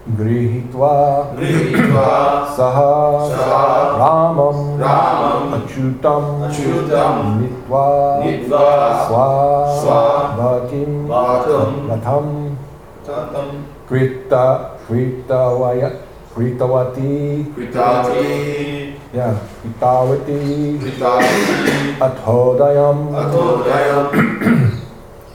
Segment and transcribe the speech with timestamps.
[0.07, 0.89] गृहीत्वा
[1.37, 2.09] गृहीत्वा
[2.57, 2.75] सः
[3.99, 7.85] रामं रामम् अच्युतं अच्युतं नीत्वा
[8.25, 8.59] नीत्वा
[9.07, 9.25] स्वा
[9.79, 10.01] स्वा
[10.37, 12.27] भाकिं भाकं रथं
[14.87, 15.81] कृतवय
[16.35, 18.29] कृतवती कृतवती
[19.15, 20.39] कृतवती
[22.07, 24.74] अथोदयम् अथोदयम्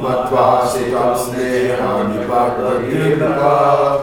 [0.00, 2.32] मत्वा सुखां स्नेहनिपाकृपा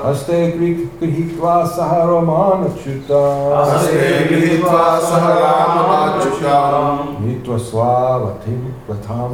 [0.06, 3.26] हस्ते गृहीत्वा सह रमानच्युता
[3.74, 6.58] हस्ते गृहीत्वा सह रामानच्युता
[7.20, 9.30] नीत्वा स्वावथिं प्रथां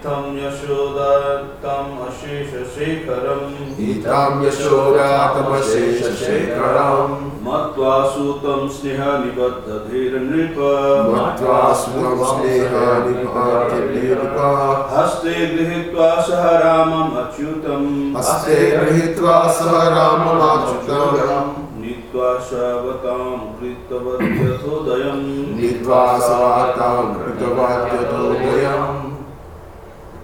[0.00, 3.46] इत्थं यशोदात्तम् अशेषशेखरम्
[3.90, 7.14] इत्थं यशोदातमशेषशेखरम्
[7.46, 10.58] मत्वा सूतं स्नेहनिबद्धधीर्नृप।
[11.14, 14.36] मत्वा सूतं स्नेहनिबद्धधीर्नृप।
[14.96, 25.24] हस्ते गृहीत्वा सह रामम् अच्युतम्। हस्ते गृहीत्वा सह रामम् अच्युतम्। नीत्वा शावतां कृतवत्यथोदयम्
[27.18, 28.99] कृतवत्यथोदयम्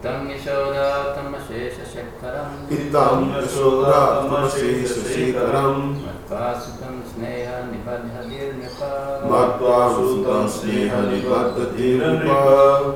[0.06, 8.90] पित्तं यशोदातमशेषशेखरं पित्तं यशोदातमशेषशेखरं मत्वा सुतं स्नेहनिबद्धतिर्नृपा
[9.32, 12.36] मत्वा सुतं स्नेहनिबद्धतिर्नृपा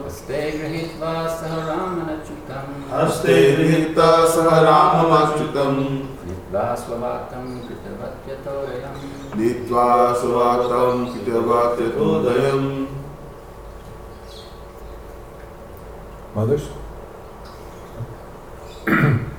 [0.06, 5.74] हस्ते गृहीत्वा सह रामनच्युतं हस्ते गृहीत्वा सह राममच्युतं
[6.26, 8.94] नीत्वा स्ववाक्तं कृतवत्यतोदयं
[9.40, 9.86] नीत्वा
[10.20, 12.68] स्ववाक्तं कृतवत्यतोदयम्।
[16.34, 16.64] Mothers?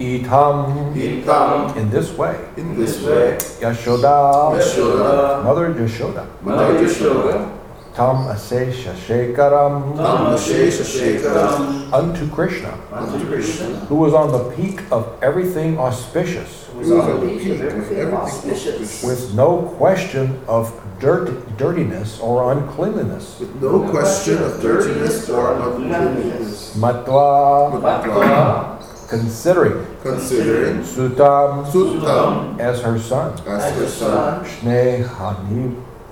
[0.00, 0.94] Itam.
[0.94, 1.76] Itam.
[1.76, 2.36] In this way.
[2.56, 3.36] in this way.
[3.60, 4.56] Yashoda.
[4.56, 5.44] Yashoda.
[5.44, 6.26] Mother Yashoda.
[6.42, 7.60] Mother Yashoda.
[7.94, 14.80] Tam asesha shekaram Tam Ashesha Shekaram unto Krishna, unto Krishna, who was on the peak
[14.92, 20.72] of everything auspicious, who is on the peak of everything auspicious, with no question of
[21.00, 23.40] dirt, dirtiness or uncleanliness.
[23.40, 26.76] with no question of dirtiness or uncleanliness.
[26.76, 28.69] Matva, Matva,
[29.10, 29.84] considering.
[30.02, 31.66] Considering Sutam.
[31.66, 35.34] Suttam as her son, as her son, Shneha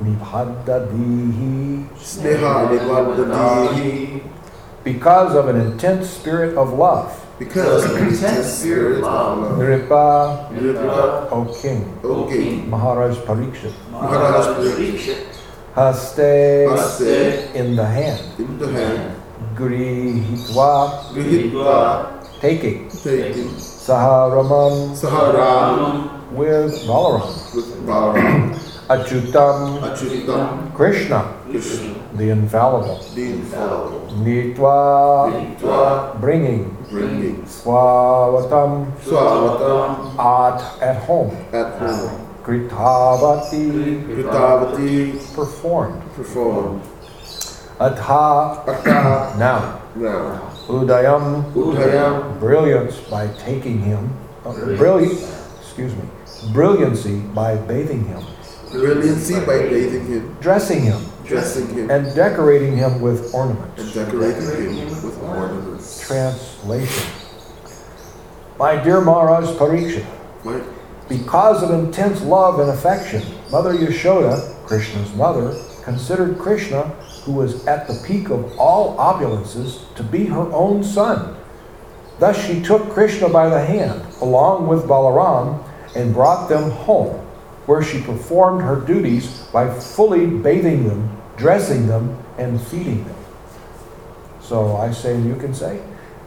[0.02, 4.22] Nibhadadihi, Sneha Nivadadihi,
[4.84, 7.24] because of an intense spirit of love.
[7.38, 9.58] because of the intense spirit of love.
[9.58, 15.22] Nripa, Nirva, O king, O king, Maharaj Parikshit, Maharaj Parikshit,
[15.76, 19.14] Haste Haste, in the hand, in the hand,
[19.54, 21.14] Grihitva.
[21.14, 24.94] Grihitva, taking, taking, Saharamam.
[24.96, 28.54] Saharam, with Balaram, with Balaram,
[28.88, 29.80] Achutam.
[29.80, 40.96] Achyutam, Krishna, Krishna, the infallible, the infallible, Nitva Tva, bringing, bringing, Swavatam Swavatam, at at
[41.02, 44.04] home, at home, Kritavati.
[44.06, 46.82] Kritavati, performed, performed,
[47.80, 48.64] Atha.
[48.66, 51.50] Atta, now, now, Udayam.
[51.54, 54.12] Udayam, brilliance by taking him,
[54.44, 55.18] uh, brilliant,
[55.60, 56.02] excuse me,
[56.52, 58.22] brilliancy by bathing him,
[58.70, 63.80] brilliancy by bathing him, dressing him, dressing him, and decorating him with ornaments.
[63.80, 66.06] and decorating him with ornaments.
[66.06, 67.12] Translation.
[68.58, 70.04] My dear Maharaj Parikshit,
[70.44, 70.60] My,
[71.08, 76.92] because of intense love and affection, Mother Yashoda, Krishna's mother, considered Krishna,
[77.28, 81.36] who was at the peak of all opulences, to be her own son.
[82.18, 85.62] Thus she took Krishna by the hand, along with Balaram,
[85.94, 87.14] and brought them home,
[87.66, 93.16] where she performed her duties by fully bathing them, dressing them, and feeding them.
[94.40, 95.82] So I say, you can say,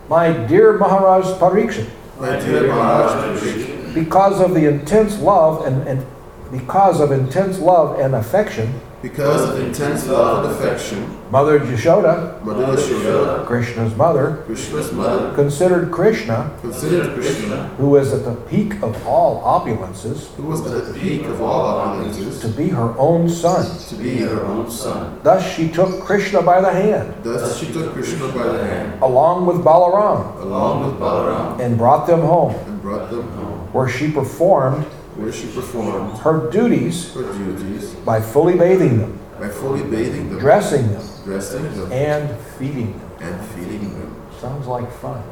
[0.07, 1.89] My dear Maharaj Parikshit,
[2.19, 6.05] my dear Maharaj Parikshit, because of the intense love and, and
[6.51, 12.75] because of intense love and affection, because of intense love and affection, Mother Yashoda, Mother
[12.75, 19.07] Yashoda, Krishna's mother, Krishna's mother, considered Krishna, considered Krishna, who was at the peak of
[19.07, 23.65] all opulences, who was at the peak of all opulences, to be her own son.
[23.87, 25.19] to be her own son.
[25.23, 29.47] Thus she took Krishna by the hand, Thus she took Krishna by the hand, along
[29.47, 34.11] with Balaram, along with Balaram, and brought them home, and brought them home, where she
[34.11, 34.85] performed
[35.21, 40.39] where she performed her duties her duties by fully bathing them, by fully bathing them,
[40.39, 43.11] dressing them, dressing them, and feeding them.
[43.19, 44.15] and feeding them.
[44.39, 45.23] Sounds like fun.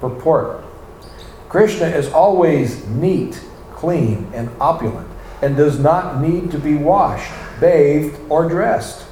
[0.00, 0.64] Purport
[1.48, 3.40] Krishna is always neat,
[3.74, 5.08] clean, and opulent,
[5.42, 9.06] and does not need to be washed, bathed, or dressed.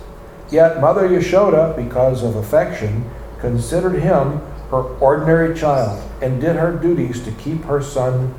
[0.50, 3.08] Yet Mother Yashoda, because of affection,
[3.40, 4.40] considered him
[4.70, 8.34] her ordinary child and did her duties to keep her son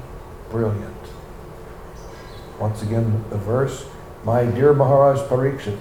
[0.49, 0.95] brilliant.
[2.59, 3.87] Once again, the verse
[4.23, 5.77] My dear Maharaj Parikshit,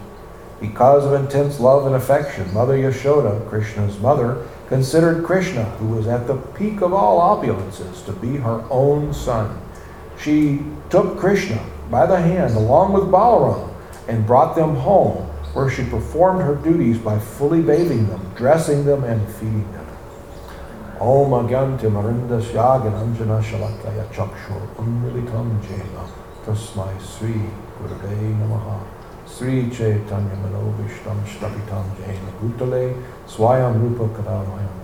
[0.61, 6.27] because of intense love and affection, Mother Yashoda, Krishna's mother, considered Krishna, who was at
[6.27, 9.61] the peak of all opulences, to be her own son.
[10.19, 13.73] She took Krishna by the hand along with Balaram
[14.09, 15.23] and brought them home,
[15.55, 19.84] where she performed her duties by fully bathing them, dressing them, and feeding them.
[21.01, 26.07] Om Agyanti Marinda Shyagananjana Shalakaya Chakshur Umrilitam Jena
[26.47, 27.35] Tasmai Sri
[27.79, 28.79] Gurave Namaha
[29.27, 32.95] Sri Chaitanya Manovishtam Shtapitam Jena Bhutale
[33.27, 34.79] Swayam Rupa Kadamayam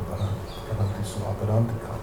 [0.68, 2.00] Kadanti Swavadantikam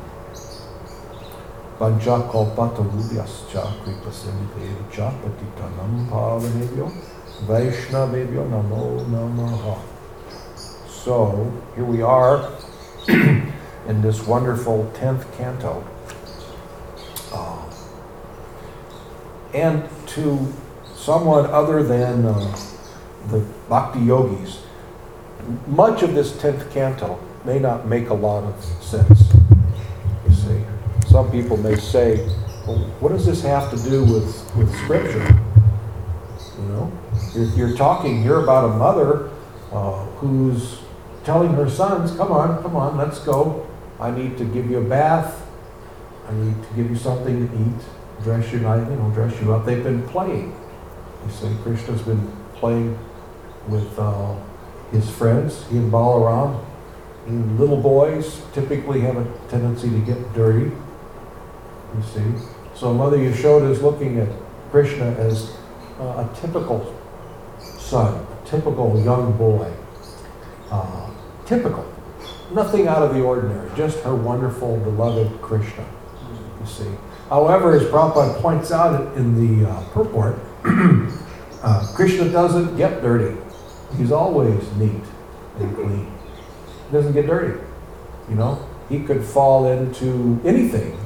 [1.78, 6.90] Panchakalpata Rubyascha Kripa Sindhe Chapatitanam Pavanebhyo
[7.46, 9.78] Vaishnavebhyo Namo Namaha
[10.88, 12.50] So, here we are
[13.88, 15.86] in this wonderful 10th canto.
[17.34, 17.64] Uh,
[19.54, 20.54] and to
[20.96, 22.58] someone other than uh,
[23.30, 23.40] the
[23.70, 24.62] bhakti yogis,
[25.68, 29.34] much of this 10th canto may not make a lot of sense.
[30.28, 30.64] You see,
[31.08, 32.18] some people may say,
[32.68, 35.40] well, what does this have to do with, with scripture?
[36.58, 36.92] You know,
[37.34, 39.30] you're, you're talking here about a mother
[39.72, 40.80] uh, who's
[41.24, 43.67] telling her sons, come on, come on, let's go.
[44.00, 45.44] I need to give you a bath.
[46.28, 49.66] I need to give you something to eat, dress you, you know, dress you up.
[49.66, 50.56] They've been playing.
[51.26, 52.98] You see, Krishna's been playing
[53.68, 54.36] with uh,
[54.92, 56.64] his friends, he and Balaram.
[57.28, 60.72] And little boys typically have a tendency to get dirty.
[61.96, 64.30] You see, so Mother Yashoda is looking at
[64.70, 65.58] Krishna as
[66.00, 66.94] uh, a typical
[67.60, 69.72] son, a typical young boy.
[70.70, 71.10] Uh,
[71.46, 71.97] typical.
[72.52, 75.86] Nothing out of the ordinary, just her wonderful, beloved Krishna,
[76.60, 76.90] you see.
[77.30, 83.38] However, as Prabhupada points out in the uh, purport, uh, Krishna doesn't get dirty.
[83.98, 85.04] He's always neat
[85.60, 86.12] and clean.
[86.88, 87.60] He doesn't get dirty.
[88.30, 90.98] You know, he could fall into anything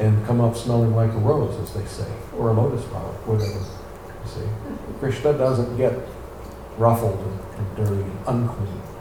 [0.00, 3.52] and come up smelling like a rose, as they say, or a lotus flower, whatever.
[3.52, 5.92] You see, Krishna doesn't get
[6.76, 8.91] ruffled and, and dirty and unclean.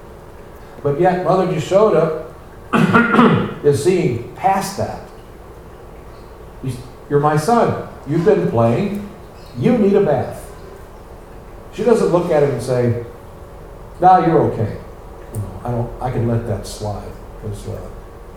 [0.83, 2.25] But yet, Mother Yashoda
[3.63, 5.07] is seeing past that.
[7.09, 7.89] You're my son.
[8.07, 9.09] You've been playing.
[9.57, 10.49] You need a bath.
[11.73, 13.05] She doesn't look at him and say,
[13.99, 14.79] "Now you're okay.
[15.33, 16.01] You know, I don't.
[16.01, 17.11] I can let that slide
[17.41, 17.71] because uh,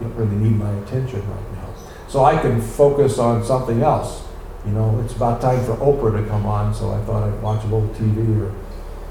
[0.01, 1.69] you don't really need my attention right now.
[2.09, 4.25] So I can focus on something else.
[4.67, 7.63] You know, it's about time for Oprah to come on, so I thought I'd watch
[7.63, 8.53] a little TV or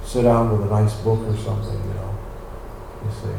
[0.03, 1.92] sit down with a nice book or something.
[3.05, 3.36] You see,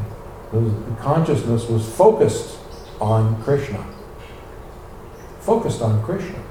[0.52, 2.58] the consciousness was focused
[3.00, 3.84] on Krishna.
[5.40, 6.42] Focused on Krishna.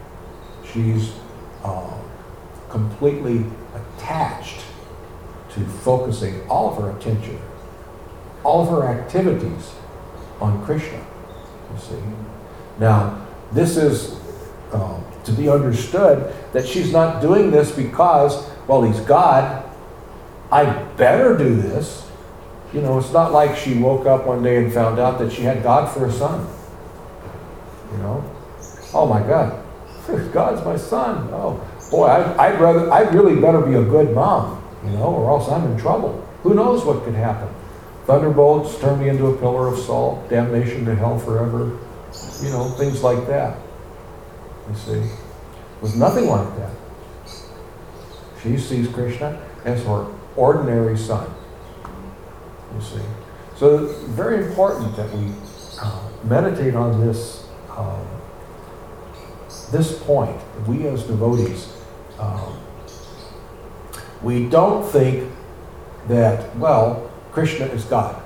[0.72, 1.14] She's
[1.64, 1.98] uh,
[2.70, 4.62] completely attached
[5.52, 7.40] to focusing all of her attention,
[8.44, 9.72] all of her activities
[10.42, 10.98] on Krishna.
[11.74, 12.02] You see.
[12.80, 14.20] Now, this is
[14.72, 19.64] uh, to be understood that she's not doing this because, well, he's God.
[20.52, 20.66] I
[20.98, 22.03] better do this.
[22.74, 25.44] You know, it's not like she woke up one day and found out that she
[25.44, 26.48] had God for a son.
[27.92, 28.36] You know,
[28.94, 29.64] oh my God,
[30.34, 31.30] God's my son.
[31.32, 35.30] Oh boy, I, I'd rather, I'd really better be a good mom, you know, or
[35.30, 36.28] else I'm in trouble.
[36.42, 37.48] Who knows what could happen?
[38.06, 41.78] Thunderbolts turn me into a pillar of salt, damnation to hell forever,
[42.42, 43.56] you know, things like that.
[44.68, 46.72] You see, it was nothing like that.
[48.42, 51.34] She sees Krishna as her ordinary son.
[52.76, 53.02] You see,
[53.56, 55.32] so very important that we
[55.80, 58.06] uh, meditate on this um,
[59.72, 60.40] this point.
[60.68, 61.72] We as devotees,
[62.20, 62.60] um,
[64.22, 65.32] we don't think
[66.08, 68.22] that well, Krishna is God.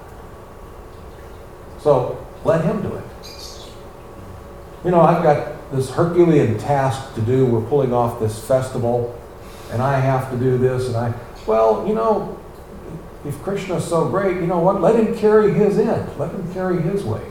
[1.82, 3.04] So let him do it.
[4.84, 7.46] You know, I've got this Herculean task to do.
[7.46, 9.20] We're pulling off this festival,
[9.72, 11.14] and I have to do this, and I,
[11.46, 12.37] well, you know,
[13.26, 14.82] if Krishna's so great, you know what?
[14.82, 16.18] Let him carry his end.
[16.18, 17.24] Let him carry his weight.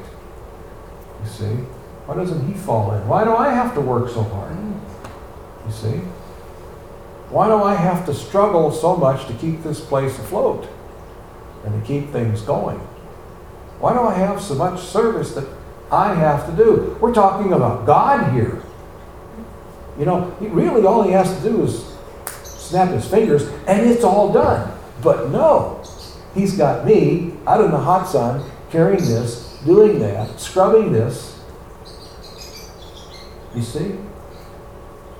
[1.22, 1.54] You see?
[2.06, 3.06] Why doesn't he fall in?
[3.08, 4.56] Why do I have to work so hard?
[5.66, 6.02] You see?
[7.30, 10.68] Why do I have to struggle so much to keep this place afloat
[11.64, 12.78] and to keep things going?
[13.80, 15.48] Why do I have so much service that
[15.90, 16.96] I have to do?
[17.00, 18.62] We're talking about God here.
[19.98, 21.96] You know, he really all he has to do is
[22.44, 24.75] snap his fingers and it's all done.
[25.06, 25.84] But no,
[26.34, 31.40] he's got me out in the hot sun carrying this, doing that, scrubbing this.
[33.54, 33.94] You see?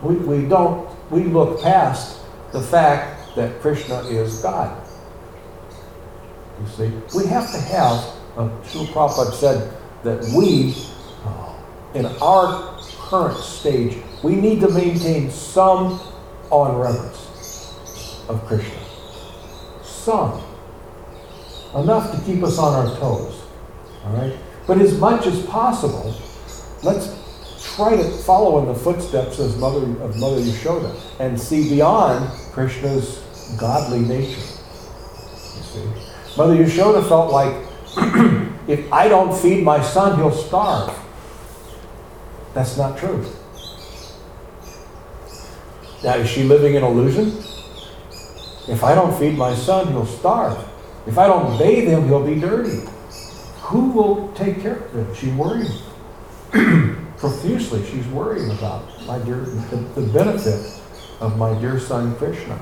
[0.03, 2.19] We, we don't, we look past
[2.51, 4.77] the fact that Krishna is God.
[6.61, 7.17] You see?
[7.17, 7.93] We have to have,
[8.37, 10.75] uh, Srila Prabhupada said that we,
[11.25, 11.55] uh,
[11.95, 12.77] in our
[13.09, 16.01] current stage, we need to maintain some
[16.51, 17.73] on reverence
[18.29, 18.86] of Krishna.
[20.07, 20.41] Some.
[21.75, 23.43] Enough to keep us on our toes.
[24.05, 24.39] All right?
[24.65, 26.15] But as much as possible,
[26.85, 27.09] let's
[27.75, 33.19] try to follow in the footsteps of Mother, of Mother Yashoda and see beyond Krishna's
[33.59, 34.47] godly nature.
[35.57, 35.91] You see?
[36.37, 37.53] Mother Yashoda felt like
[38.69, 40.97] if I don't feed my son, he'll starve.
[42.55, 43.27] That's not true.
[46.05, 47.43] Now, is she living in illusion?
[48.69, 50.59] If I don't feed my son, he'll starve.
[51.07, 52.81] If I don't bathe him, he'll be dirty.
[53.63, 55.15] Who will take care of him?
[55.15, 55.71] She worried
[57.17, 57.85] profusely.
[57.87, 60.81] She's worrying about my dear the, the benefit
[61.21, 62.57] of my dear son Krishna.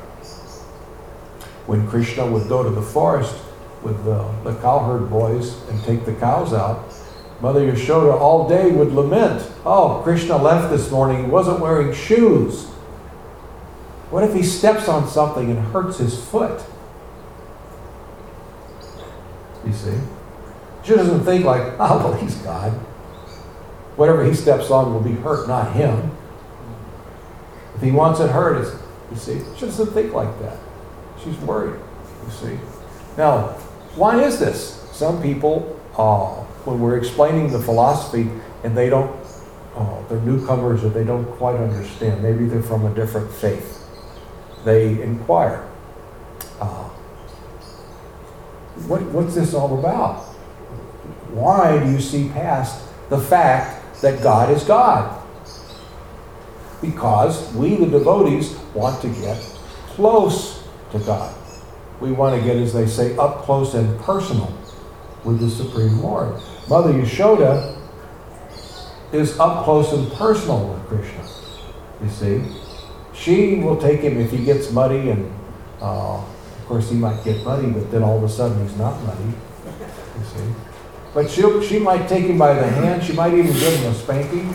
[1.66, 3.34] When Krishna would go to the forest
[3.82, 6.92] with the, the cowherd boys and take the cows out,
[7.40, 11.24] Mother Yashoda all day would lament, Oh, Krishna left this morning.
[11.24, 12.68] He wasn't wearing shoes.
[14.14, 16.62] What if he steps on something and hurts his foot?
[19.66, 19.98] You see?
[20.84, 22.70] She doesn't think like, oh, well, he's God.
[23.96, 26.12] Whatever he steps on will be hurt, not him.
[27.74, 28.76] If he wants it hurt, it's,
[29.10, 30.58] you see, she doesn't think like that.
[31.20, 31.80] She's worried,
[32.24, 32.58] you see.
[33.18, 33.48] Now,
[33.96, 34.88] why is this?
[34.92, 38.30] Some people, uh, when we're explaining the philosophy
[38.62, 39.10] and they don't,
[39.74, 43.83] uh, they're newcomers or they don't quite understand, maybe they're from a different faith,
[44.64, 45.68] they inquire.
[46.60, 46.88] uh,
[48.86, 50.22] what, what's this all about?
[51.30, 55.22] Why do you see past the fact that God is God?
[56.80, 59.38] Because we, the devotees, want to get
[59.88, 61.34] close to God.
[62.00, 64.52] We want to get, as they say, up close and personal
[65.24, 66.40] with the Supreme Lord.
[66.68, 67.76] Mother Yashoda
[69.12, 71.28] is up close and personal with Krishna.
[72.02, 72.42] You see,
[73.14, 75.32] she will take him if he gets muddy, and
[75.80, 79.00] uh, of course he might get muddy, but then all of a sudden he's not
[79.02, 79.24] muddy.
[79.24, 80.54] You see,
[81.12, 83.02] but she she might take him by the hand.
[83.04, 84.54] She might even give him a spanking.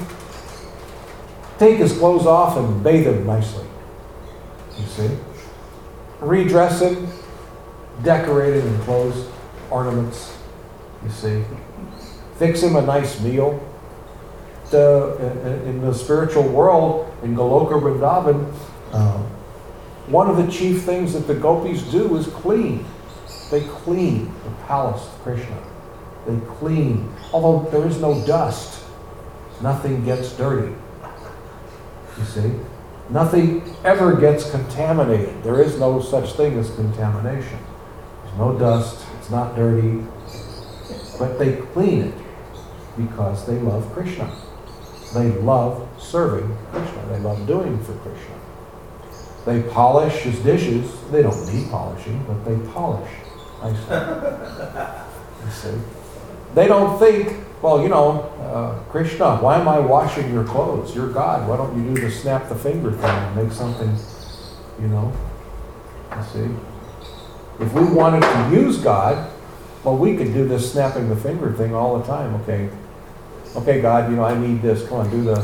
[1.57, 3.65] Take his clothes off and bathe him nicely.
[4.77, 5.09] You see,
[6.21, 7.07] redress him,
[8.03, 9.27] decorate him in clothes,
[9.69, 10.37] ornaments.
[11.03, 11.43] You see,
[12.37, 13.61] fix him a nice meal
[14.71, 18.53] the, in the spiritual world, in Goloka Vrindavan,
[18.91, 19.17] uh,
[20.07, 22.85] one of the chief things that the gopis do is clean.
[23.51, 25.57] They clean the palace of Krishna.
[26.27, 27.11] They clean.
[27.33, 28.83] Although there is no dust,
[29.61, 30.75] nothing gets dirty.
[32.17, 32.51] You see?
[33.09, 35.43] Nothing ever gets contaminated.
[35.43, 37.59] There is no such thing as contamination.
[38.23, 40.03] There's no dust, it's not dirty.
[41.17, 42.13] But they clean it
[42.95, 44.31] because they love Krishna.
[45.13, 47.05] They love serving Krishna.
[47.09, 48.35] They love doing for Krishna.
[49.45, 50.91] They polish his dishes.
[51.11, 53.09] They don't need polishing, but they polish
[53.61, 53.95] nicely.
[55.45, 55.77] you see?
[56.55, 60.95] They don't think, well, you know, uh, Krishna, why am I washing your clothes?
[60.95, 61.47] You're God.
[61.47, 63.95] Why don't you do the snap the finger thing and make something,
[64.81, 65.13] you know?
[66.15, 67.63] You see?
[67.63, 69.31] If we wanted to use God,
[69.83, 72.35] well, we could do this snapping the finger thing all the time.
[72.41, 72.69] Okay,
[73.55, 74.87] okay, God, you know, I need this.
[74.87, 75.35] Come on, do the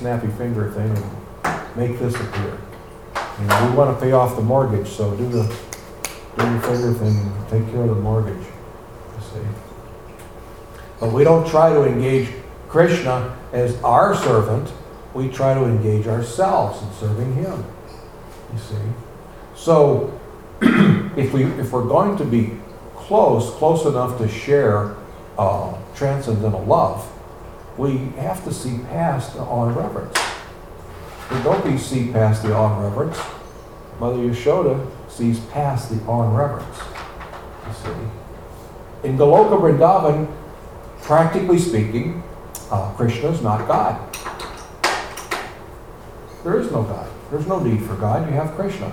[0.00, 2.58] snappy finger thing and make this appear.
[3.38, 5.42] You know, we want to pay off the mortgage, so do the
[6.38, 8.42] do the finger thing and take care of the mortgage.
[8.42, 9.46] You see.
[11.00, 12.30] But we don't try to engage
[12.68, 14.72] Krishna as our servant.
[15.12, 17.62] We try to engage ourselves in serving Him.
[18.54, 18.74] You see.
[19.54, 20.18] So,
[20.62, 22.56] if we if we're going to be
[22.94, 24.96] close, close enough to share
[25.36, 27.06] uh, transcendental love,
[27.76, 30.18] we have to see past the awe and reverence.
[31.30, 33.18] The gopis see past the awe and reverence.
[33.98, 36.78] Mother Yashoda sees past the awe and reverence.
[37.66, 39.08] You see.
[39.08, 40.30] In Goloka Vrindavan,
[41.02, 42.22] practically speaking,
[42.70, 43.98] uh, Krishna is not God.
[46.44, 47.08] There is no God.
[47.30, 48.28] There's no need for God.
[48.28, 48.92] You have Krishna.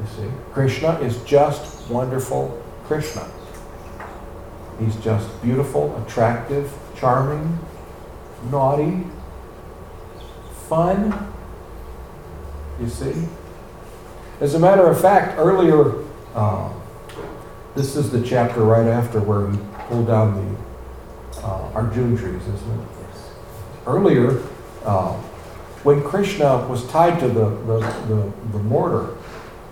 [0.00, 0.30] You see.
[0.52, 3.26] Krishna is just wonderful Krishna.
[4.78, 7.58] He's just beautiful, attractive, charming,
[8.48, 9.04] naughty,
[10.68, 11.32] fun.
[12.80, 13.26] You see?
[14.40, 16.04] As a matter of fact, earlier,
[16.36, 16.72] uh,
[17.74, 20.56] this is the chapter right after where we pulled down
[21.34, 22.88] the uh, Arjun trees, isn't it?
[23.84, 24.40] Earlier,
[24.84, 25.14] uh,
[25.82, 29.16] when Krishna was tied to the, the, the, the mortar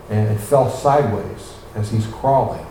[0.09, 2.67] and it fell sideways as he's crawling,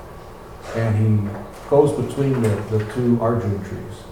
[0.75, 4.03] and he goes between the, the two Arjun trees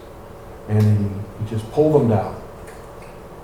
[0.67, 2.41] and he, he just pulled them down.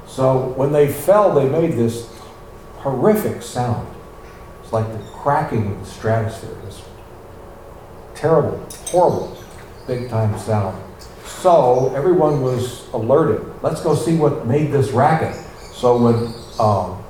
[0.07, 2.09] So when they fell, they made this
[2.77, 3.87] horrific sound.
[4.63, 6.83] It's like the cracking of the stratosphere, this
[8.13, 9.37] terrible, horrible,
[9.87, 10.81] big time sound.
[11.25, 13.43] So everyone was alerted.
[13.61, 15.35] Let's go see what made this racket.
[15.73, 17.03] So when um,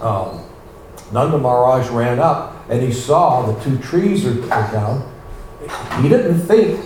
[0.00, 0.44] um,
[1.12, 5.12] Nanda Maharaj ran up and he saw the two trees are, down,
[6.00, 6.80] he didn't think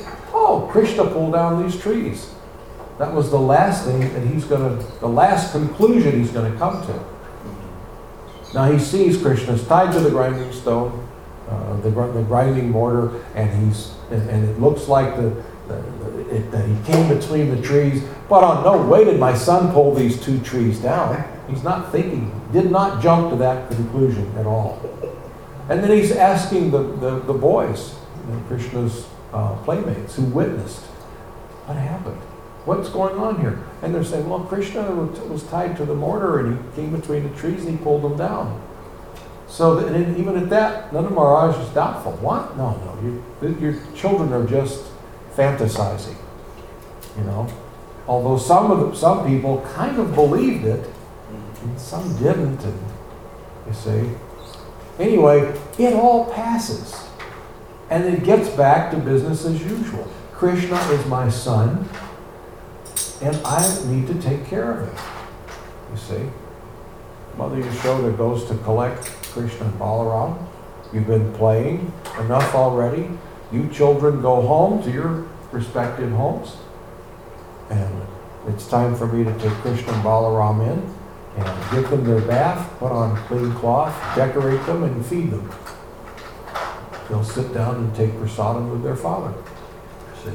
[0.55, 2.35] oh, Krishna pulled down these trees.
[2.99, 6.59] That was the last thing that he's going to, the last conclusion he's going to
[6.59, 7.05] come to.
[8.55, 11.09] Now he sees Krishna's tied to the grinding stone,
[11.49, 16.37] uh, the, the grinding mortar, and he's, and, and it looks like the, the, the
[16.37, 18.05] it, that he came between the trees.
[18.29, 21.29] But on no way did my son pull these two trees down.
[21.49, 24.81] He's not thinking, did not jump to that conclusion at all.
[25.69, 30.81] And then he's asking the, the, the boys, you know, Krishna's uh, playmates who witnessed
[31.67, 32.21] what happened.
[32.65, 33.59] What's going on here?
[33.83, 37.37] And they're saying, well, Krishna was tied to the mortar and he came between the
[37.37, 38.63] trees and he pulled them down.
[39.49, 42.13] So that, and even at that, none Nanda Maharaj is doubtful.
[42.13, 42.57] What?
[42.57, 43.03] No, no.
[43.03, 44.85] You, your children are just
[45.35, 46.17] fantasizing.
[47.19, 47.49] You know,
[48.09, 50.91] although some of the, some people kind of believed it,
[51.63, 52.65] and some didn't.
[52.65, 52.79] And
[53.67, 54.11] you see,
[54.99, 57.04] anyway, it all passes.
[57.91, 60.09] And it gets back to business as usual.
[60.33, 61.89] Krishna is my son,
[63.23, 65.05] and I need to take care of him.
[65.93, 66.31] You see?
[67.37, 70.47] Mother Yashoda goes to collect Krishna and Balaram.
[70.93, 73.11] You've been playing enough already.
[73.53, 76.57] You children go home to your respective homes.
[77.71, 78.03] And
[78.49, 80.95] it's time for me to take Krishna and Balaram in
[81.37, 85.51] and give them their bath, put on clean cloth, decorate them, and feed them.
[87.15, 89.33] They'll sit down and take prasadam with their father.
[90.25, 90.33] See?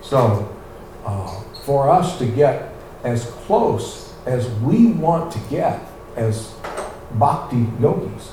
[0.00, 0.50] So,
[1.04, 2.72] uh, for us to get
[3.04, 5.82] as close as we want to get
[6.16, 6.54] as
[7.16, 8.32] bhakti yogis,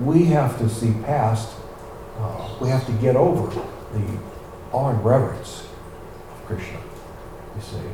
[0.00, 1.54] we have to see past,
[2.18, 3.48] uh, we have to get over
[3.92, 4.18] the
[4.72, 5.68] awe and reverence
[6.32, 6.80] of Krishna.
[7.54, 7.88] You see,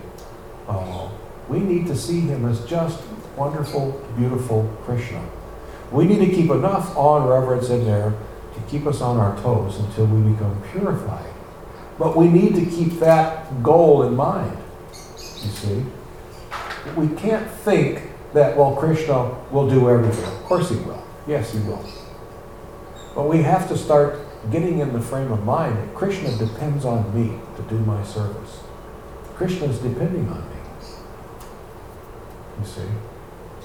[0.67, 1.11] uh,
[1.51, 3.03] we need to see him as just
[3.37, 5.23] wonderful, beautiful Krishna.
[5.95, 8.13] We need to keep enough awe and reverence in there
[8.55, 11.33] to keep us on our toes until we become purified.
[12.01, 14.59] But we need to keep that goal in mind.
[14.91, 15.85] You see,
[16.97, 18.03] we can't think
[18.33, 20.25] that, well, Krishna will do everything.
[20.25, 21.01] Of course he will.
[21.29, 21.89] Yes, he will.
[23.15, 24.19] But we have to start
[24.51, 28.59] getting in the frame of mind that Krishna depends on me to do my service.
[29.37, 30.57] Krishna is depending on me.
[32.59, 32.89] You see?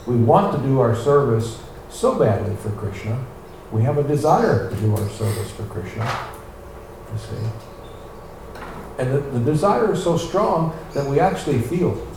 [0.06, 3.24] We want to do our service so badly for Krishna.
[3.72, 6.06] We have a desire to do our service for Krishna.
[7.12, 8.62] You see?
[8.98, 12.08] And the, the desire is so strong that we actually feel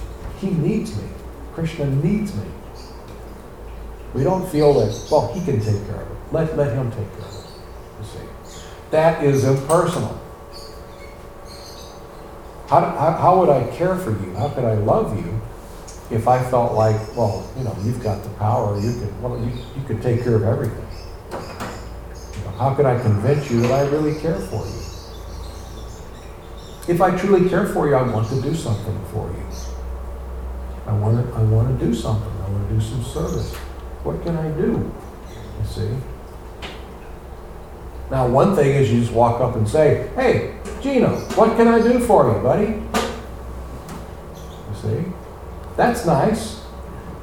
[0.40, 1.08] he needs me.
[1.54, 2.44] Krishna needs me.
[4.14, 6.32] We don't feel that, well, he can take care of it.
[6.32, 7.50] Let, let him take care of it.
[8.00, 8.60] You see.
[8.90, 10.18] That is impersonal.
[12.68, 14.34] How, how, how would I care for you?
[14.34, 15.41] How could I love you
[16.12, 19.50] if I felt like, well, you know, you've got the power, you could, well, you,
[19.50, 20.86] you could take care of everything.
[21.32, 24.82] You know, how could I convince you that I really care for you?
[26.88, 29.46] If I truly care for you, I want to do something for you.
[30.86, 32.30] I want to, I want to do something.
[32.44, 33.54] I want to do some service.
[34.04, 34.92] What can I do?
[35.60, 35.96] You see?
[38.10, 41.80] Now, one thing is you just walk up and say, hey, Gino, what can I
[41.80, 42.82] do for you, buddy?
[44.68, 45.21] You see?
[45.76, 46.62] That's nice.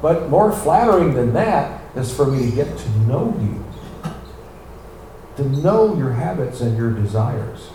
[0.02, 3.64] But more flattering than that is for me to get to know you,
[5.36, 7.70] to know your habits and your desires,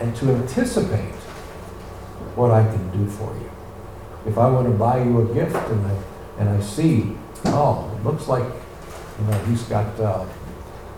[0.00, 1.14] and to anticipate
[2.36, 3.50] what I can do for you.
[4.26, 6.02] If I want to buy you a gift and I,
[6.38, 10.26] and I see, oh, it looks like, you know, he's got uh,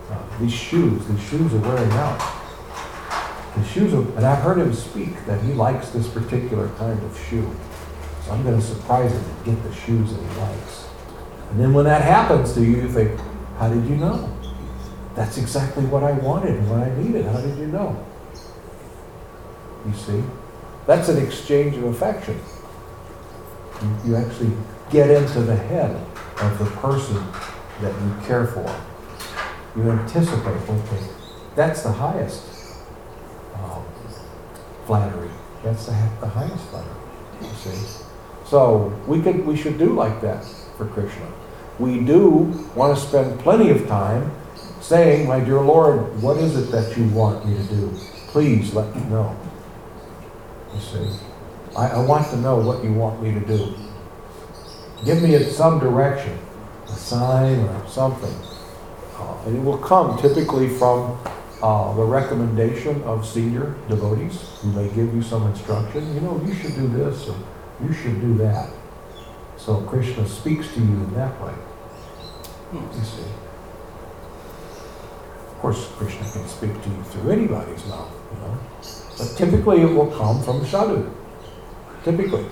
[0.09, 2.19] uh, these shoes, these shoes are wearing out.
[3.55, 7.27] The shoes are, and I've heard him speak that he likes this particular kind of
[7.29, 7.49] shoe.
[8.25, 10.87] So I'm going to surprise him and get the shoes that he likes.
[11.51, 13.19] And then when that happens to you, you think,
[13.57, 14.29] how did you know?
[15.15, 17.25] That's exactly what I wanted and what I needed.
[17.25, 18.03] How did you know?
[19.85, 20.23] You see?
[20.87, 22.39] That's an exchange of affection.
[24.05, 24.51] You, actually
[24.89, 25.91] get into the head
[26.37, 27.23] of the person
[27.81, 28.65] that you care for.
[29.75, 31.03] You anticipate, okay,
[31.55, 32.43] that's the highest
[33.55, 33.83] um,
[34.85, 35.29] flattery.
[35.63, 36.93] That's the, the highest flattery.
[37.41, 38.02] You see?
[38.53, 40.45] So we could we should do like that
[40.77, 41.25] for Krishna.
[41.79, 44.31] We do want to spend plenty of time
[44.79, 47.91] saying, My dear Lord, what is it that you want me to do?
[48.27, 49.35] Please let me know.
[50.71, 51.19] You see.
[51.75, 53.73] I, I want to know what you want me to do.
[55.03, 56.37] Give me some direction,
[56.85, 58.35] a sign or something.
[59.15, 61.17] Uh, and it will come typically from
[61.63, 66.13] uh, the recommendation of senior devotees who may give you some instruction.
[66.13, 67.35] You know, you should do this or
[67.83, 68.69] you should do that.
[69.57, 71.53] So Krishna speaks to you in that way.
[72.73, 73.23] You see.
[75.47, 78.57] Of course, Krishna can speak to you through anybody's mouth, you know.
[79.17, 81.09] But typically it will come from the sadhu.
[82.03, 82.45] Typically.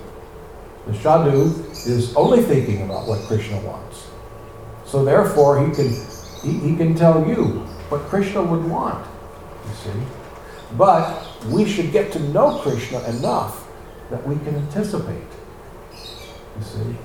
[0.88, 4.08] The sadhu is only thinking about what Krishna wants.
[4.86, 5.90] So therefore he can
[6.44, 9.06] he, he can tell you what Krishna would want,
[9.68, 10.00] you see.
[10.78, 13.61] But we should get to know Krishna enough
[14.12, 15.24] that we can anticipate.
[16.58, 16.96] You see?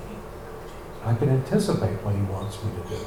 [1.05, 3.01] I can anticipate what he wants me to do.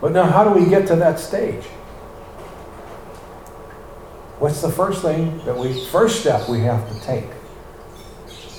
[0.00, 1.64] But now, how do we get to that stage?
[4.38, 7.26] What's the first thing that we, first step we have to take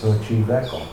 [0.02, 0.86] to achieve that goal?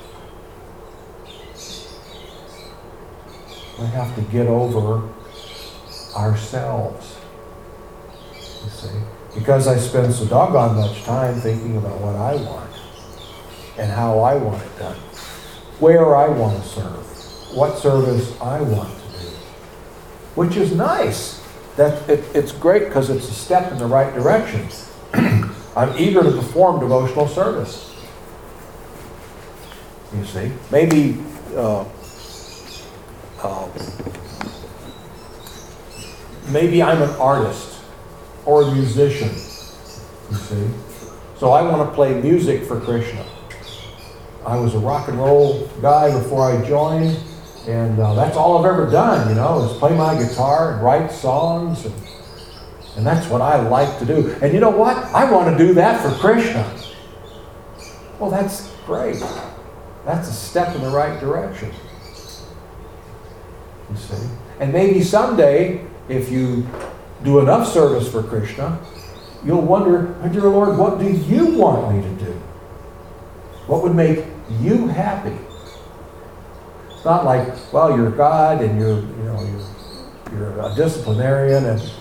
[3.79, 5.07] We have to get over
[6.17, 7.17] ourselves.
[8.35, 9.18] You see?
[9.39, 12.73] Because I spend so doggone much time thinking about what I want
[13.79, 14.97] and how I want it done,
[15.79, 19.29] where I want to serve, what service I want to do,
[20.35, 21.39] which is nice.
[21.77, 24.67] That it, it's great because it's a step in the right direction.
[25.77, 27.95] I'm eager to perform devotional service.
[30.17, 31.23] You see, maybe
[31.55, 31.85] uh,
[33.45, 33.71] um,
[36.49, 37.68] maybe I'm an artist
[38.45, 40.69] or a musician, you see.
[41.39, 43.25] So I want to play music for Krishna.
[44.47, 47.19] I was a rock and roll guy before I joined,
[47.67, 51.11] and uh, that's all I've ever done, you know, is play my guitar and write
[51.13, 51.95] songs, and,
[52.97, 54.35] and that's what I like to do.
[54.43, 54.97] And you know what?
[54.97, 56.65] I want to do that for Krishna.
[58.19, 59.23] Well, that's great.
[60.05, 61.71] That's a step in the right direction.
[63.91, 64.29] You see?
[64.61, 66.67] And maybe someday, if you
[67.25, 68.79] do enough service for Krishna,
[69.45, 72.33] you'll wonder, "My dear Lord, what do you want me to do?
[73.67, 74.25] What would make
[74.61, 75.37] you happy?
[76.91, 79.65] It's not like, well, you're God and you're, you know,
[80.33, 81.93] you're, you're a disciplinarian and,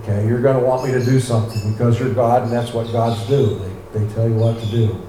[0.00, 2.90] okay, you're going to want me to do something because you're God and that's what
[2.90, 3.58] gods do.
[3.92, 5.00] They, they tell you what to do.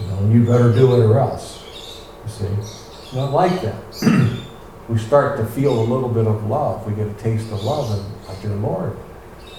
[0.00, 1.62] You know, you better do it or else.
[2.24, 3.16] You see?
[3.16, 4.42] Not like that.
[4.88, 6.86] we start to feel a little bit of love.
[6.86, 8.96] We get a taste of love and, dear Lord,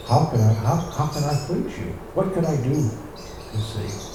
[0.07, 1.93] how can I how, how can I please you?
[2.13, 2.69] What can I do?
[2.69, 4.11] You see.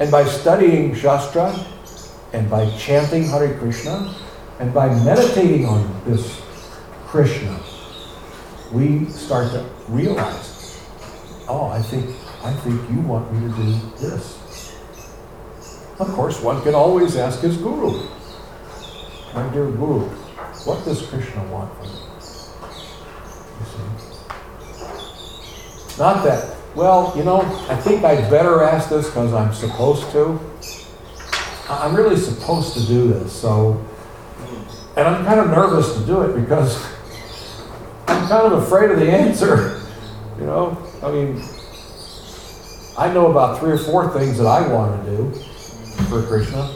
[0.00, 1.54] And by studying Shastra
[2.32, 4.14] and by chanting Hare Krishna
[4.58, 6.40] and by meditating on this
[7.06, 7.60] Krishna,
[8.72, 10.80] we start to realize,
[11.48, 12.06] oh, I think
[12.42, 14.38] I think you want me to do this.
[16.00, 18.08] Of course, one can always ask his guru.
[19.34, 20.08] My dear guru,
[20.64, 22.11] what does Krishna want from me?
[25.98, 30.40] Not that, well, you know, I think I'd better ask this because I'm supposed to.
[31.68, 33.82] I- I'm really supposed to do this, so.
[34.96, 36.76] And I'm kind of nervous to do it because
[38.08, 39.78] I'm kind of afraid of the answer.
[40.38, 41.40] You know, I mean,
[42.98, 45.30] I know about three or four things that I want to do
[46.08, 46.74] for Krishna.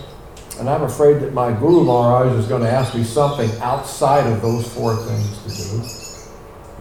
[0.61, 4.41] And I'm afraid that my Guru Maharaj is going to ask me something outside of
[4.41, 5.49] those four things to
[5.81, 6.06] do.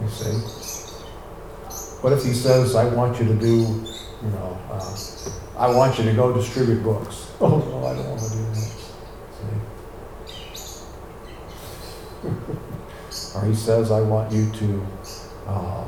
[0.01, 0.33] You see?
[2.01, 4.95] What if he says, I want you to do, you know, uh,
[5.57, 7.23] I want you to go distribute books?
[7.41, 8.71] Oh, no, I don't want to do that.
[9.35, 9.59] See?
[13.35, 14.87] or he says, I want you to,
[15.47, 15.85] uh,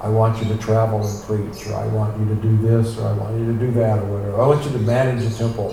[0.00, 3.06] I want you to travel and preach, or I want you to do this, or
[3.06, 4.42] I want you to do that, or whatever.
[4.42, 5.72] I want you to manage a temple,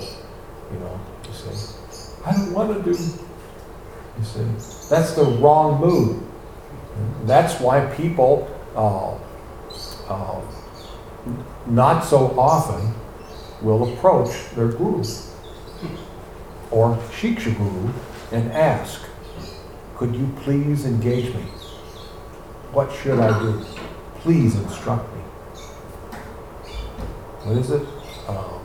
[0.72, 1.74] you know, you see.
[2.26, 4.44] I don't want to do, you see.
[4.90, 6.27] That's the wrong mood.
[7.24, 9.16] That's why people, uh,
[10.12, 10.42] uh,
[11.66, 12.94] not so often,
[13.62, 15.04] will approach their guru
[16.72, 17.92] or Shiksha guru
[18.32, 19.02] and ask,
[19.96, 21.42] could you please engage me?
[22.72, 23.66] What should I do?
[24.20, 25.22] Please instruct me.
[27.44, 27.82] What is it?
[28.28, 28.62] Um,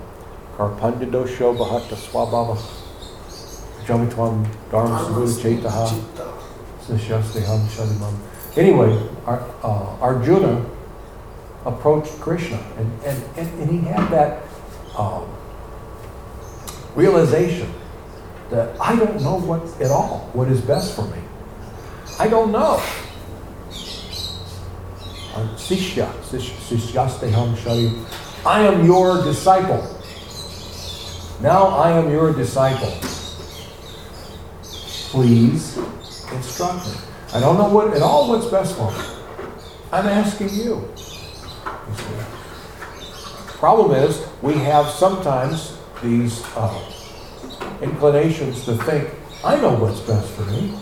[0.56, 2.58] Karpandidosho Bhakta Swabhava
[3.86, 6.41] Jamitwam Dharma Shadimam.
[8.56, 10.64] Anyway, Ar- uh, Arjuna
[11.64, 14.42] approached Krishna and, and, and, and he had that
[14.98, 15.26] um,
[16.94, 17.72] realization
[18.50, 21.18] that I don't know what at all what is best for me.
[22.18, 22.82] I don't know.
[25.34, 27.92] Uh, Sishya, sish- Sishyasteham Shari.
[28.44, 29.80] I am your disciple.
[31.40, 32.92] Now I am your disciple.
[35.10, 35.78] Please
[36.34, 36.94] instruct me.
[37.34, 38.98] I don't know what at all what's best for me.
[39.92, 40.88] I'm asking you.
[43.58, 46.92] Problem is, we have sometimes these uh,
[47.80, 49.08] inclinations to think,
[49.44, 50.74] I know what's best for me.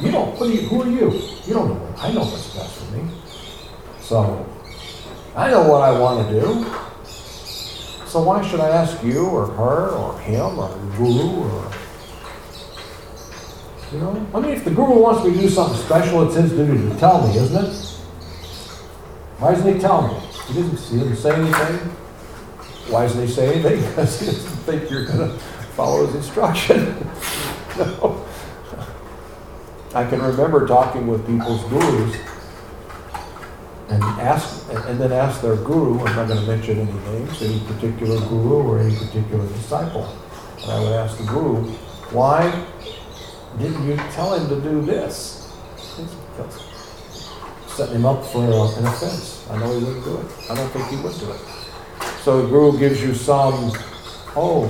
[0.00, 0.38] You don't.
[0.38, 1.10] What are you, who are you?
[1.46, 1.74] You don't know.
[1.74, 3.10] What, I know what's best for me.
[4.00, 4.46] So,
[5.34, 6.64] I know what I want to do.
[8.08, 11.70] So why should I ask you or her or him or guru or
[13.92, 14.26] you know?
[14.34, 16.98] I mean, if the guru wants me to do something special, it's his duty to
[16.98, 17.74] tell me, isn't it?
[19.38, 20.14] Why doesn't he tell me?
[20.48, 21.90] He doesn't, he doesn't say anything.
[22.90, 23.80] Why doesn't he say anything?
[23.88, 25.38] Because he doesn't think you're going to
[25.76, 26.84] follow his instruction.
[27.78, 28.24] no.
[29.94, 32.16] I can remember talking with people's gurus
[33.88, 37.60] and ask, and then ask their guru, I'm not going to mention any names, any
[37.60, 40.14] particular guru or any particular disciple.
[40.62, 41.64] And I would ask the guru,
[42.10, 42.66] why
[43.58, 45.52] didn't you tell him to do this?
[47.68, 49.46] Setting him up for uh, an offense.
[49.50, 50.50] I know he wouldn't do it.
[50.50, 51.40] I don't think he would do it.
[52.22, 53.72] So the guru gives you some,
[54.36, 54.68] oh,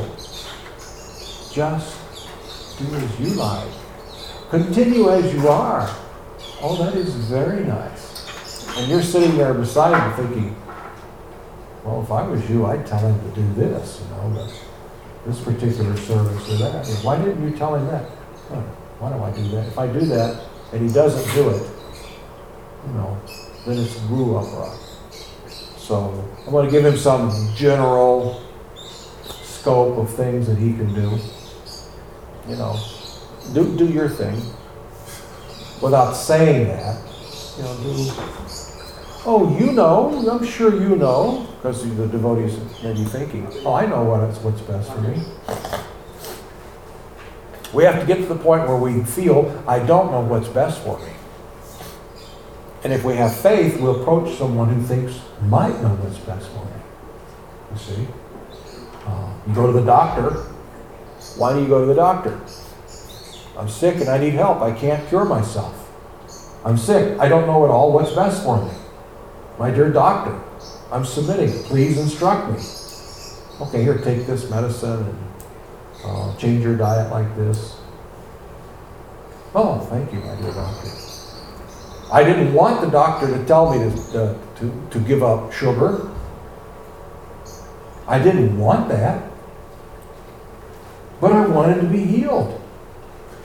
[1.52, 1.98] just
[2.78, 3.68] do as you like.
[4.50, 5.94] Continue as you are.
[6.60, 8.76] Oh, that is very nice.
[8.78, 10.56] And you're sitting there beside him thinking,
[11.84, 14.48] well, if I was you, I'd tell him to do this, you know,
[15.26, 16.86] this particular service or that.
[17.02, 18.08] Why didn't you tell him that?
[18.48, 18.62] Huh.
[18.98, 19.66] Why do I do that?
[19.68, 21.62] If I do that and he doesn't do it,
[22.86, 23.20] you know,
[23.66, 24.76] then it's guru opera.
[25.76, 28.42] So I'm going to give him some general
[29.42, 31.18] scope of things that he can do.
[32.48, 32.76] You know,
[33.52, 34.40] do do your thing
[35.80, 37.02] without saying that.
[37.56, 38.12] You know, do.
[39.26, 43.86] Oh, you know, I'm sure you know, because the devotees may be thinking, oh, I
[43.86, 45.22] know what what's best for me.
[47.74, 50.80] We have to get to the point where we feel, I don't know what's best
[50.82, 51.12] for me.
[52.84, 56.64] And if we have faith, we'll approach someone who thinks might know what's best for
[56.64, 56.70] me.
[57.72, 58.08] You see?
[59.04, 60.30] Uh, you go to the doctor.
[61.36, 62.40] Why do you go to the doctor?
[63.58, 64.62] I'm sick and I need help.
[64.62, 65.74] I can't cure myself.
[66.64, 67.18] I'm sick.
[67.18, 68.72] I don't know at all what's best for me.
[69.58, 70.40] My dear doctor,
[70.92, 71.50] I'm submitting.
[71.64, 73.66] Please instruct me.
[73.66, 75.27] Okay, here, take this medicine
[76.04, 77.76] uh, change your diet like this.
[79.54, 80.90] Oh, thank you, my dear doctor.
[82.12, 83.78] I didn't want the doctor to tell me
[84.12, 86.10] to, to, to give up sugar.
[88.06, 89.30] I didn't want that.
[91.20, 92.60] But I wanted to be healed.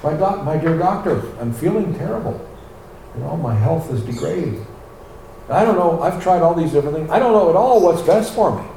[0.04, 2.40] My, doc, my dear doctor, I'm feeling terrible.
[3.16, 4.66] You know, my health is degraded.
[5.50, 7.10] I don't know, I've tried all these different things.
[7.10, 8.68] I don't know at all what's best for me.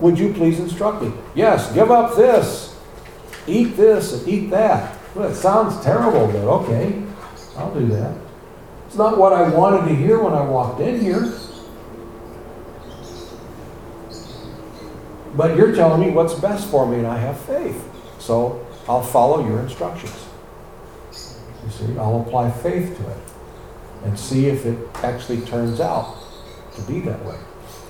[0.00, 1.12] Would you please instruct me?
[1.34, 2.75] Yes, give up this.
[3.46, 4.98] Eat this and eat that.
[5.14, 7.02] Well, it sounds terrible, but okay,
[7.56, 8.16] I'll do that.
[8.86, 11.32] It's not what I wanted to hear when I walked in here.
[15.34, 17.82] But you're telling me what's best for me, and I have faith.
[18.18, 20.26] So I'll follow your instructions.
[21.12, 23.18] You see, I'll apply faith to it
[24.04, 26.16] and see if it actually turns out
[26.74, 27.38] to be that way.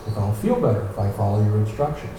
[0.07, 2.19] If I'll feel better if I follow your instructions.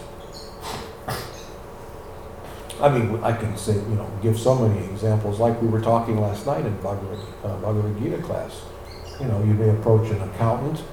[2.80, 6.20] I mean, I can say, you know, give so many examples, like we were talking
[6.20, 8.62] last night in Bhagavad, uh, Bhagavad Gita class.
[9.20, 10.84] You know, you may approach an accountant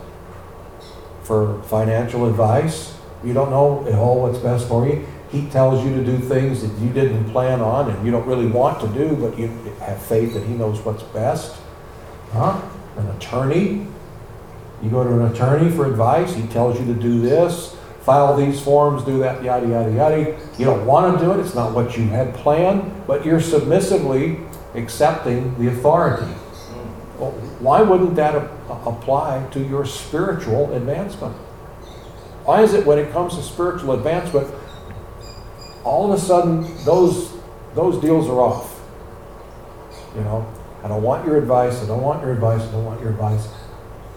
[1.22, 2.96] for financial advice.
[3.22, 5.06] You don't know at all what's best for you.
[5.30, 8.46] He tells you to do things that you didn't plan on and you don't really
[8.46, 9.48] want to do, but you
[9.80, 11.56] have faith that he knows what's best.
[12.32, 12.62] Huh?
[12.96, 13.86] An attorney.
[14.82, 16.34] You go to an attorney for advice.
[16.34, 20.38] He tells you to do this, file these forms, do that, yada, yada, yada.
[20.58, 21.40] You don't want to do it.
[21.40, 24.38] It's not what you had planned, but you're submissively
[24.74, 26.30] accepting the authority.
[27.18, 28.48] Well, why wouldn't that a-
[28.86, 31.34] apply to your spiritual advancement?
[32.44, 34.52] Why is it when it comes to spiritual advancement,
[35.84, 37.32] all of a sudden those
[37.74, 38.80] those deals are off?
[40.14, 40.46] You know,
[40.82, 41.82] I don't want your advice.
[41.82, 42.60] I don't want your advice.
[42.60, 43.48] I don't want your advice.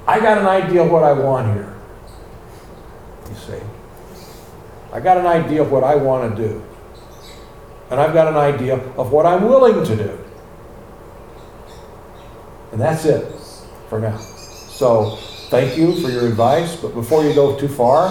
[0.05, 1.73] I got an idea of what I want here.
[3.29, 3.63] You see,
[4.97, 6.63] I got an idea of what I want to do,
[7.91, 10.17] and I've got an idea of what I'm willing to do.
[12.71, 13.31] And that's it
[13.89, 14.17] for now.
[14.17, 15.17] So
[15.51, 18.09] thank you for your advice, but before you go too far,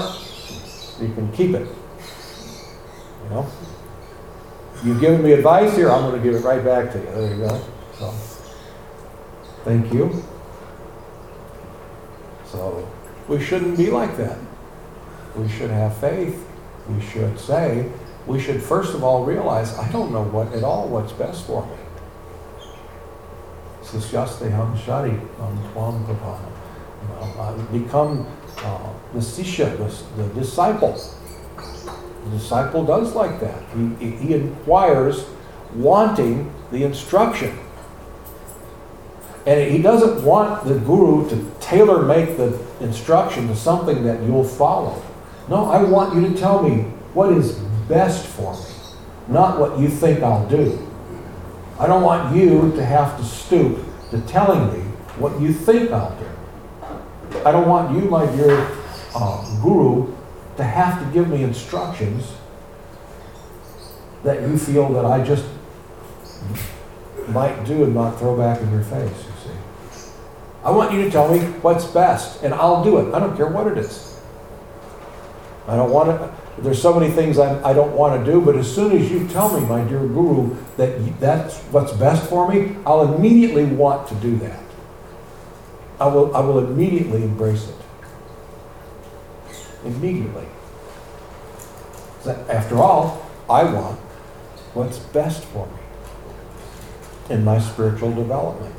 [1.01, 1.67] you can keep it.
[3.25, 3.51] You know?
[4.85, 7.05] You've given me advice here, I'm going to give it right back to you.
[7.05, 7.65] There you go.
[7.99, 8.11] So
[9.65, 10.23] thank you.
[12.45, 12.89] So
[13.27, 14.39] we shouldn't be like that.
[15.35, 16.46] We should have faith.
[16.89, 17.91] We should say,
[18.27, 21.67] we should first of all realize, I don't know what at all what's best for
[21.67, 21.77] me.
[23.87, 25.13] Shari
[26.07, 26.53] prabhana.
[27.03, 28.27] You know, uh, Become
[28.59, 31.01] uh, the sisha, the, the disciple.
[32.25, 33.63] The disciple does like that.
[34.01, 35.27] He, he inquires
[35.75, 37.57] wanting the instruction.
[39.47, 44.43] And he doesn't want the guru to tailor make the instruction to something that you'll
[44.43, 45.01] follow.
[45.49, 46.83] No, I want you to tell me
[47.15, 47.53] what is
[47.89, 48.67] best for me,
[49.29, 50.87] not what you think I'll do.
[51.79, 53.79] I don't want you to have to stoop
[54.11, 54.81] to telling me
[55.19, 57.39] what you think I'll do.
[57.45, 58.69] I don't want you, my dear
[59.15, 60.13] uh, guru,
[60.57, 62.33] to have to give me instructions
[64.25, 65.45] that you feel that I just
[67.29, 70.11] might do and not throw back in your face, you see.
[70.65, 73.15] I want you to tell me what's best, and I'll do it.
[73.15, 74.16] I don't care what it is.
[75.69, 78.57] I don't want to, there's so many things I, I don't want to do, but
[78.57, 82.77] as soon as you tell me, my dear guru, that that's what's best for me,
[82.87, 84.61] I'll immediately want to do that.
[85.99, 87.75] I will, I will immediately embrace it.
[89.85, 90.47] Immediately.
[92.49, 93.99] After all, I want
[94.75, 95.79] what's best for me
[97.31, 98.75] in my spiritual development.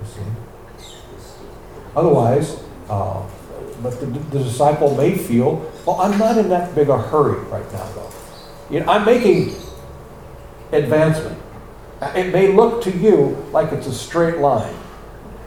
[0.00, 0.84] You see?
[1.96, 3.22] Otherwise, uh,
[3.82, 7.72] but the, the disciple may feel, well, I'm not in that big a hurry right
[7.72, 8.12] now, though.
[8.68, 9.56] You know, I'm making
[10.70, 11.40] advancement.
[12.14, 14.74] It may look to you like it's a straight line,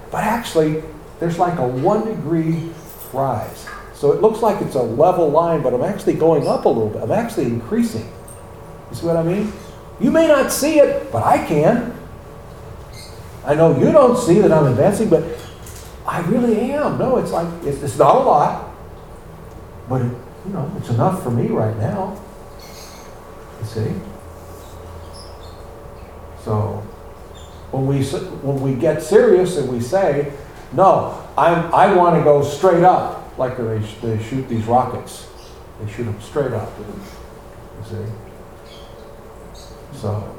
[0.09, 0.83] but actually,
[1.19, 2.71] there's like a one degree
[3.13, 3.67] rise.
[3.93, 6.89] So it looks like it's a level line, but I'm actually going up a little
[6.89, 7.03] bit.
[7.03, 8.11] I'm actually increasing.
[8.89, 9.53] You see what I mean?
[9.99, 11.95] You may not see it, but I can.
[13.45, 15.23] I know you don't see that I'm advancing, but
[16.07, 16.97] I really am.
[16.97, 18.71] No, it's like, it's, it's not a lot,
[19.87, 20.11] but it,
[20.45, 22.19] you know, it's enough for me right now.
[23.59, 23.93] You see?
[26.43, 26.83] So,
[27.71, 30.33] when we, when we get serious and we say,
[30.73, 35.27] no, I'm, I want to go straight up, like they, they shoot these rockets.
[35.79, 36.71] They shoot them straight up.
[36.77, 38.11] You see?
[39.99, 40.37] So,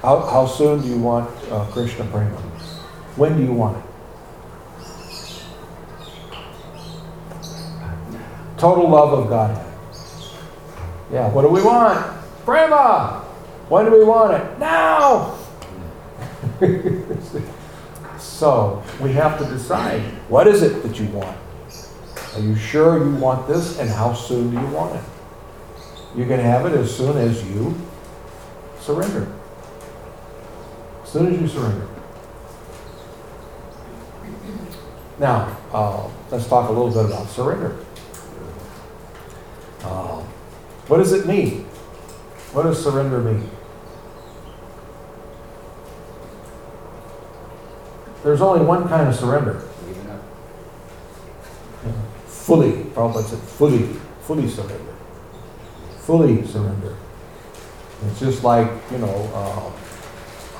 [0.00, 2.36] how, how soon do you want uh, Krishna Prema?
[3.16, 3.85] When do you want it?
[8.58, 9.66] Total love of Godhead.
[11.12, 12.16] Yeah, what do we want?
[12.44, 13.24] Prema!
[13.68, 14.58] When do we want it?
[14.58, 15.36] Now!
[18.18, 21.36] so, we have to decide what is it that you want?
[22.34, 25.02] Are you sure you want this and how soon do you want it?
[26.16, 27.74] You can have it as soon as you
[28.80, 29.30] surrender.
[31.02, 31.88] As soon as you surrender.
[35.18, 37.76] Now, uh, let's talk a little bit about surrender.
[40.88, 41.64] What does it mean?
[42.52, 43.50] What does surrender mean?
[48.22, 49.62] There's only one kind of surrender.
[52.26, 53.88] Fully, Prabhupada said, fully,
[54.22, 54.94] fully surrender.
[55.98, 56.96] Fully surrender.
[58.06, 59.74] It's just like, you know,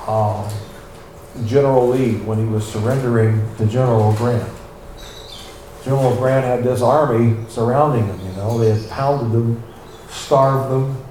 [0.07, 0.53] uh, uh,
[1.45, 4.53] General Lee when he was surrendering to General Grant.
[5.85, 9.63] General Grant had this army surrounding him, you know, they had pounded them,
[10.17, 11.07] starved them,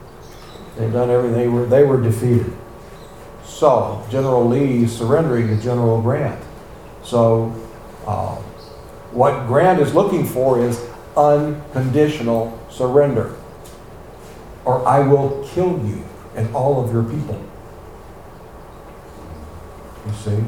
[0.78, 2.52] They've done everything, they were, they were defeated.
[3.46, 6.44] So, General Lee surrendering to General Grant.
[7.04, 7.56] So,
[8.06, 8.36] uh,
[9.12, 10.86] what Grant is looking for is
[11.16, 13.34] unconditional surrender.
[14.66, 16.04] Or I will kill you
[16.36, 17.42] and all of your people.
[20.06, 20.44] You see?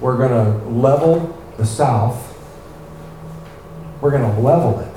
[0.00, 2.28] We're going to level the South.
[4.02, 4.91] We're going to level it.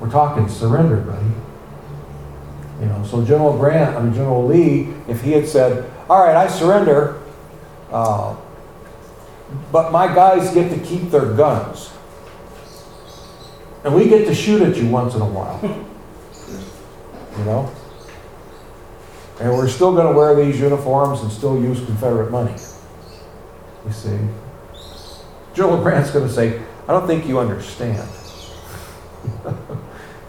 [0.00, 1.26] We're talking surrender, buddy.
[2.80, 6.36] You know, so General Grant, I mean General Lee, if he had said, "All right,
[6.36, 7.20] I surrender,"
[7.90, 8.36] uh,
[9.72, 11.90] but my guys get to keep their guns,
[13.82, 15.58] and we get to shoot at you once in a while,
[17.38, 17.68] you know,
[19.40, 22.54] and we're still going to wear these uniforms and still use Confederate money.
[23.84, 24.18] You see,
[25.54, 28.08] General Grant's going to say, "I don't think you understand."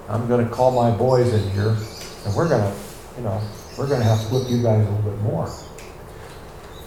[0.10, 1.78] I'm going to call my boys in here,
[2.26, 2.80] and we're going to,
[3.16, 3.40] you know,
[3.78, 5.48] we're going to have to whip you guys a little bit more.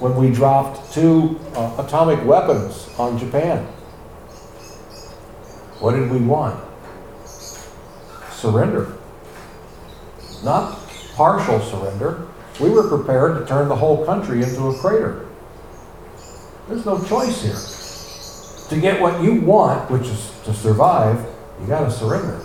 [0.00, 3.64] When we dropped two uh, atomic weapons on Japan,
[5.78, 6.60] what did we want?
[8.32, 8.98] Surrender.
[10.42, 10.80] Not
[11.14, 12.26] partial surrender.
[12.60, 15.28] We were prepared to turn the whole country into a crater.
[16.68, 18.68] There's no choice here.
[18.68, 21.24] To get what you want, which is to survive,
[21.60, 22.44] you got to surrender.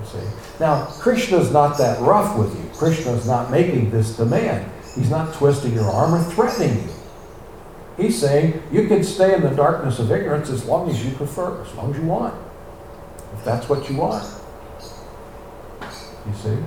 [0.00, 0.26] You see?
[0.58, 2.70] Now, Krishna's not that rough with you.
[2.78, 4.70] Krishna's not making this demand.
[4.94, 6.90] He's not twisting your arm or threatening you.
[7.96, 11.62] He's saying you can stay in the darkness of ignorance as long as you prefer,
[11.62, 12.34] as long as you want.
[13.34, 14.24] If that's what you want.
[16.26, 16.58] You see?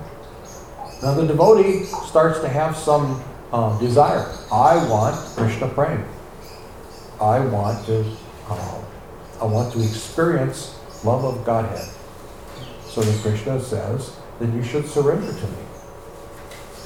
[1.02, 3.22] Now the devotee starts to have some
[3.52, 4.26] uh, desire.
[4.52, 6.08] I want Krishna prema.
[7.20, 8.06] I want to,
[8.48, 8.82] uh,
[9.42, 11.93] I want to experience love of Godhead.
[12.94, 15.58] So then Krishna says, then you should surrender to me.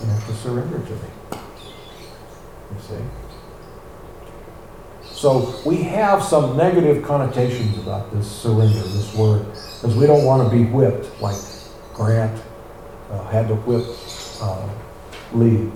[0.02, 1.10] You have to surrender to me.
[2.72, 3.04] You see?
[5.04, 10.50] So we have some negative connotations about this surrender, this word, because we don't want
[10.50, 11.36] to be whipped like
[11.94, 12.42] Grant
[13.12, 13.86] uh, had to whip
[14.42, 14.70] uh,
[15.34, 15.70] Lee,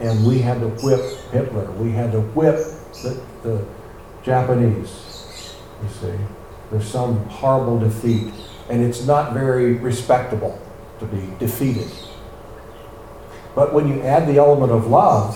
[0.00, 1.00] and we had to whip
[1.30, 1.70] Hitler.
[1.72, 2.56] We had to whip
[3.02, 3.64] the, the
[4.22, 5.54] Japanese.
[5.82, 6.18] You see,
[6.70, 8.34] there's some horrible defeat,
[8.68, 10.60] and it's not very respectable
[10.98, 11.90] to be defeated.
[13.54, 15.34] But when you add the element of love,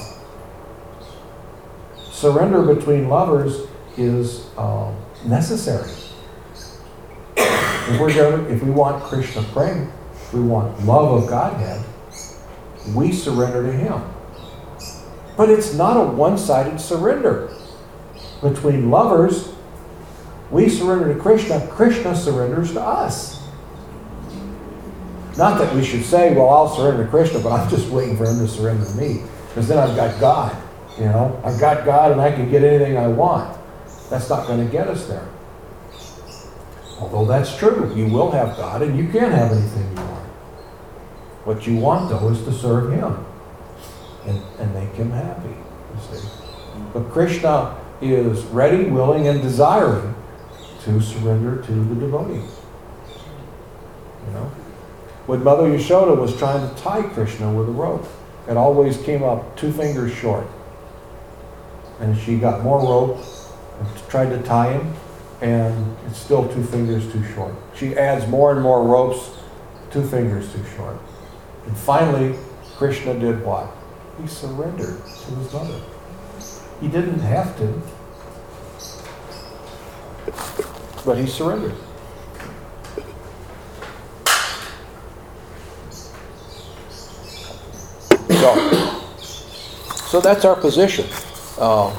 [2.11, 3.66] surrender between lovers
[3.97, 5.91] is um, necessary.
[7.37, 11.85] If we're if we want Krishna prema, if we want love of Godhead,
[12.95, 14.03] we surrender to Him.
[15.37, 17.51] But it's not a one-sided surrender.
[18.43, 19.49] Between lovers,
[20.51, 23.40] we surrender to Krishna, Krishna surrenders to us.
[25.36, 28.24] Not that we should say, well, I'll surrender to Krishna, but I'm just waiting for
[28.26, 29.22] him to surrender to me.
[29.48, 30.57] Because then I've got God.
[30.98, 33.57] You know, I've got God and I can get anything I want.
[34.11, 35.26] That's not going to get us there.
[36.98, 40.26] Although that's true, you will have God and you can have anything you want.
[41.44, 43.24] What you want, though, is to serve Him
[44.26, 45.48] and, and make Him happy.
[45.48, 46.28] You see.
[46.92, 50.14] But Krishna is ready, willing, and desiring
[50.85, 52.45] to surrender to the devotee.
[54.26, 54.51] You know?
[55.26, 58.07] When Mother Yashoda was trying to tie Krishna with a rope,
[58.49, 60.47] it always came up two fingers short.
[62.01, 63.18] And she got more rope
[63.78, 64.95] and tried to tie him,
[65.41, 67.55] and it's still two fingers too short.
[67.74, 69.31] She adds more and more ropes,
[69.91, 70.97] two fingers too short.
[71.66, 72.39] And finally,
[72.76, 73.68] Krishna did what?
[74.20, 75.81] He surrendered to his mother.
[76.81, 77.83] He didn't have to,
[81.05, 81.74] but he surrendered.
[88.40, 89.03] So,
[90.07, 91.07] so that's our position.
[91.59, 91.92] Um,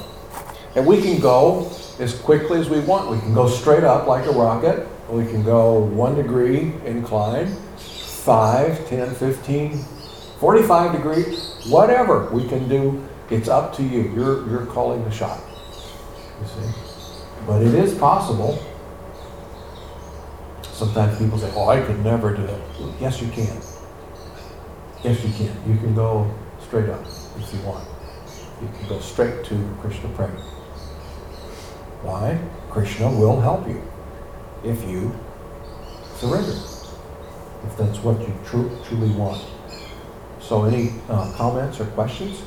[0.76, 3.12] and we can go as quickly as we want.
[3.12, 4.88] We can go straight up like a rocket.
[5.10, 9.78] We can go one degree incline, 5, 10, 15,
[10.40, 11.24] 45 degree,
[11.68, 13.08] whatever we can do.
[13.30, 14.12] It's up to you.
[14.16, 15.40] You're, you're calling the shot.
[16.42, 16.80] You see?
[17.46, 18.60] But it is possible.
[20.82, 22.60] Sometimes people say, oh, I could never do it.
[23.00, 23.56] Yes, you can.
[25.04, 25.72] Yes, you can.
[25.72, 26.28] You can go
[26.60, 27.06] straight up
[27.38, 27.88] if you want.
[28.60, 30.42] You can go straight to Krishna Prema.
[32.02, 32.40] Why?
[32.72, 33.80] Krishna will help you
[34.64, 35.16] if you
[36.16, 36.58] surrender,
[37.64, 39.46] if that's what you tru- truly want.
[40.40, 42.42] So, any uh, comments or questions?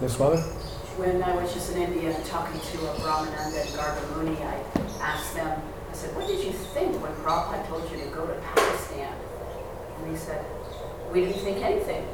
[0.00, 0.65] Yes, Mother?
[0.96, 4.64] When I was just in India talking to a Brahmananda and Gargamuni, I
[5.04, 8.32] asked them, I said, what did you think when Prabhupada told you to go to
[8.40, 9.12] Pakistan?
[9.98, 10.42] And they said,
[11.12, 12.08] we didn't think anything.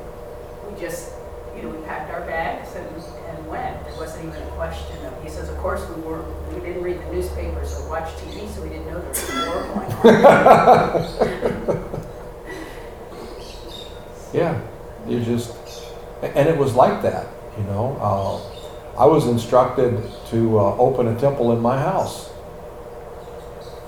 [0.66, 1.14] We just,
[1.54, 3.84] you know, we packed our bags and, and went.
[3.84, 6.22] There wasn't even a question of, he says, of course we were,
[6.52, 9.34] we didn't read the newspapers or watch TV, so we didn't know there was a
[9.46, 11.98] war going on.
[14.32, 14.58] Yeah,
[15.06, 15.54] you just,
[16.22, 17.26] and it was like that,
[17.58, 17.98] you know.
[18.00, 18.51] Uh,
[18.99, 22.30] I was instructed to uh, open a temple in my house,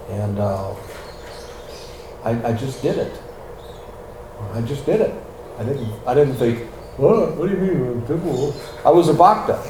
[0.08, 0.74] and uh,
[2.24, 3.20] I, I just did it.
[4.54, 5.14] I just did it.
[5.58, 5.92] I didn't.
[6.06, 6.70] I didn't think.
[6.96, 7.36] What?
[7.36, 8.54] What do you mean temple?
[8.84, 9.62] I was a bhakta.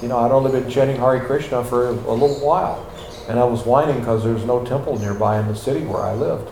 [0.00, 2.90] You know, I'd only been chanting Hare Krishna for a little while,
[3.28, 6.50] and I was whining because there's no temple nearby in the city where I lived.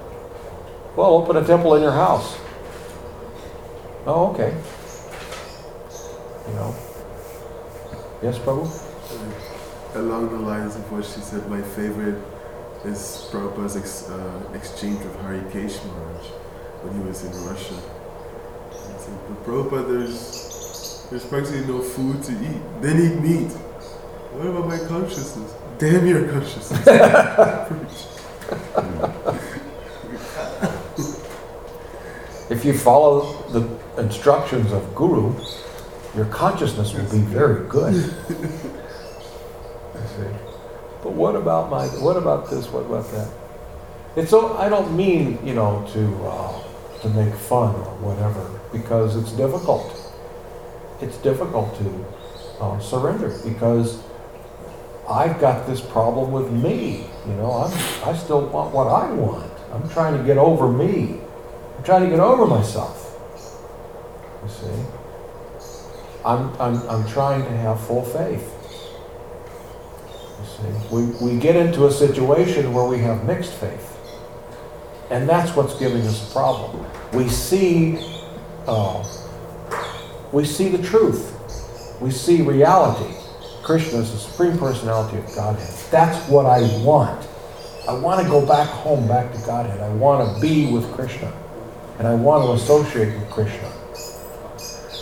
[0.95, 2.39] Well, open a temple in your house.
[4.07, 4.55] Oh, okay.
[6.49, 6.90] You know.
[8.23, 8.69] Yes, Prabhu?
[9.95, 12.23] Along the lines of what she said, my favorite
[12.85, 16.27] is Prabhupada's ex, uh, exchange with Hari Kesh Maharaj
[16.83, 17.75] when he was in Russia.
[18.71, 22.61] He said, but Prabhupada, there's, there's practically no food to eat.
[22.83, 23.53] Then eat meat.
[24.33, 25.55] What about my consciousness?
[25.79, 26.87] Damn your consciousness.
[32.51, 35.33] If you follow the instructions of Guru,
[36.17, 38.15] your consciousness will be very good.
[39.95, 40.31] You see?
[41.03, 41.87] But what about my?
[41.87, 42.69] What about this?
[42.69, 43.29] What about that?
[44.17, 49.17] It's so I don't mean you know to uh, to make fun or whatever because
[49.17, 49.97] it's difficult.
[51.01, 52.07] It's difficult to
[52.61, 54.03] uh, surrender because
[55.09, 57.07] I've got this problem with me.
[57.27, 57.73] You know, I'm
[58.09, 59.51] I still want what I want.
[59.73, 61.21] I'm trying to get over me.
[61.77, 63.07] I'm trying to get over myself.
[64.43, 65.00] You see?
[66.25, 68.57] I'm, I'm, I'm trying to have full faith.
[70.91, 73.97] We, we get into a situation where we have mixed faith.
[75.11, 76.85] And that's what's giving us a problem.
[77.13, 77.99] We see,
[78.67, 79.05] uh,
[80.33, 81.37] we see the truth.
[82.01, 83.15] We see reality.
[83.63, 85.75] Krishna is the Supreme Personality of Godhead.
[85.91, 87.27] That's what I want.
[87.89, 89.81] I want to go back home, back to Godhead.
[89.81, 91.33] I want to be with Krishna
[91.99, 93.71] and I want to associate with Krishna.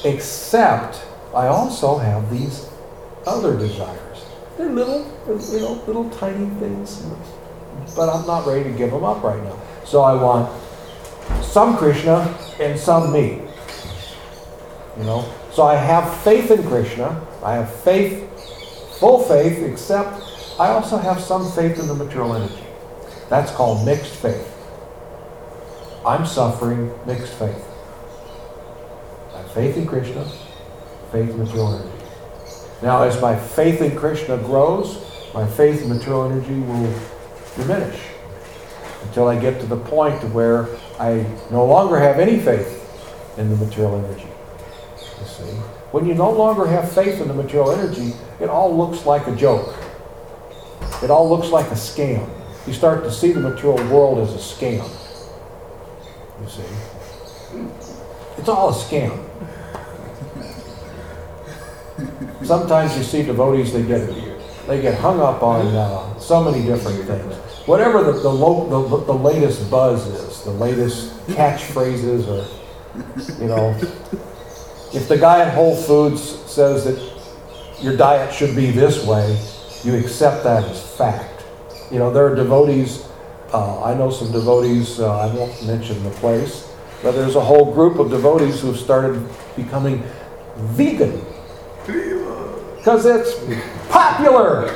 [0.05, 1.01] Except
[1.35, 2.69] I also have these
[3.27, 4.25] other desires.
[4.57, 7.05] They're little, you know, little tiny things,
[7.95, 9.59] but I'm not ready to give them up right now.
[9.85, 10.51] So I want
[11.45, 13.43] some Krishna and some me.
[14.97, 17.25] You know, so I have faith in Krishna.
[17.45, 18.29] I have faith,
[18.99, 20.21] full faith, except
[20.59, 22.65] I also have some faith in the material energy.
[23.29, 24.55] That's called mixed faith.
[26.05, 27.65] I'm suffering mixed faith.
[29.35, 30.27] I have faith in Krishna,
[31.13, 31.91] faith material.
[32.83, 35.05] Now, as my faith in Krishna grows,
[35.35, 36.95] my faith in material energy will
[37.57, 38.01] diminish
[39.03, 42.85] until I get to the point where I no longer have any faith
[43.37, 44.29] in the material energy.
[44.97, 45.53] You see?
[45.91, 49.35] When you no longer have faith in the material energy, it all looks like a
[49.35, 49.75] joke.
[51.03, 52.29] It all looks like a scam.
[52.67, 54.89] You start to see the material world as a scam.
[56.43, 56.63] You see?
[58.37, 59.28] It's all a scam.
[62.49, 64.09] Sometimes you see devotees, they get
[64.67, 67.35] they get hung up on uh, so many different things.
[67.69, 72.49] Whatever the the, lo- the the latest buzz is, the latest catchphrases, or
[73.43, 73.77] you know,
[74.95, 76.99] if the guy at Whole Foods says that
[77.83, 79.39] your diet should be this way,
[79.85, 81.45] you accept that as fact.
[81.93, 83.07] You know, there are devotees.
[83.53, 85.01] Uh, I know some devotees.
[85.01, 86.67] Uh, I won't mention the place,
[87.03, 89.23] but there's a whole group of devotees who've started
[89.55, 90.03] becoming
[90.57, 91.21] vegan
[92.89, 93.35] because it's
[93.91, 94.75] popular.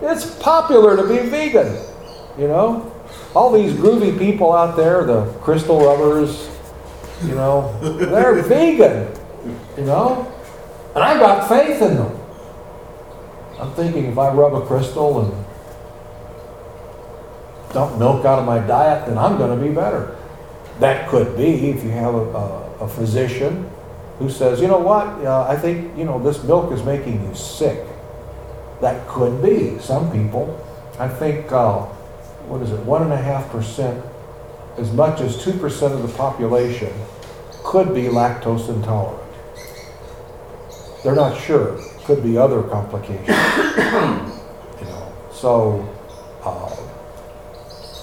[0.00, 1.76] It's popular to be vegan.
[2.38, 2.94] You know,
[3.34, 6.48] all these groovy people out there, the crystal rubbers,
[7.24, 9.14] you know, they're vegan.
[9.76, 10.32] You know,
[10.94, 12.18] and I've got faith in them.
[13.60, 15.44] I'm thinking if I rub a crystal and
[17.74, 20.16] dump milk out of my diet, then I'm going to be better.
[20.80, 23.70] That could be if you have a, a, a physician
[24.18, 27.34] who says, you know what, uh, I think, you know, this milk is making you
[27.34, 27.86] sick.
[28.80, 29.78] That could be.
[29.78, 30.58] Some people,
[30.98, 31.80] I think, uh,
[32.48, 34.04] what is it, one and a half percent,
[34.76, 36.92] as much as two percent of the population
[37.64, 39.22] could be lactose intolerant.
[41.04, 41.78] They're not sure.
[42.04, 43.28] Could be other complications.
[43.28, 45.86] you know, so,
[46.42, 46.74] uh,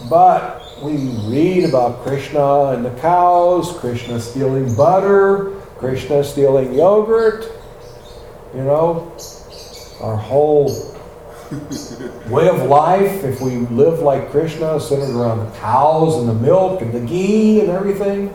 [0.10, 0.98] but we
[1.28, 7.52] read about Krishna and the cows, Krishna stealing butter, Krishna stealing yogurt.
[8.54, 9.12] You know,
[10.02, 10.68] our whole
[12.30, 16.82] way of life, if we live like Krishna, centered around the cows and the milk
[16.82, 18.34] and the ghee and everything.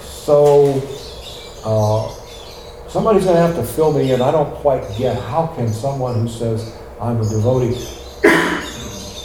[0.00, 0.82] So,
[1.64, 2.10] uh,
[2.88, 4.20] somebody's going to have to fill me in.
[4.20, 7.96] I don't quite get how can someone who says I'm a devotee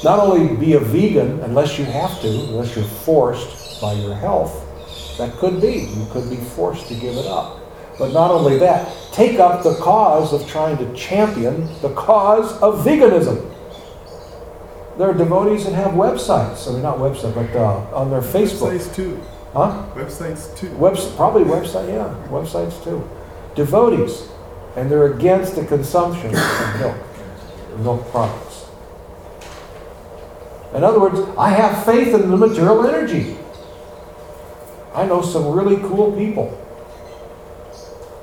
[0.04, 4.61] not only be a vegan unless you have to, unless you're forced by your health.
[5.22, 5.82] That could be.
[5.82, 7.60] You could be forced to give it up.
[8.00, 12.84] But not only that, take up the cause of trying to champion the cause of
[12.84, 13.48] veganism.
[14.98, 16.68] There are devotees that have websites.
[16.68, 18.76] I mean, not website, but uh, on their Facebook.
[18.76, 19.22] Websites too.
[19.54, 19.86] Huh?
[19.94, 20.72] Websites too.
[20.78, 23.08] Webs- probably website, yeah, websites too.
[23.54, 24.28] Devotees,
[24.76, 26.98] and they're against the consumption of milk,
[27.78, 28.66] milk products.
[30.74, 33.38] In other words, I have faith in the material energy.
[34.94, 36.58] I know some really cool people,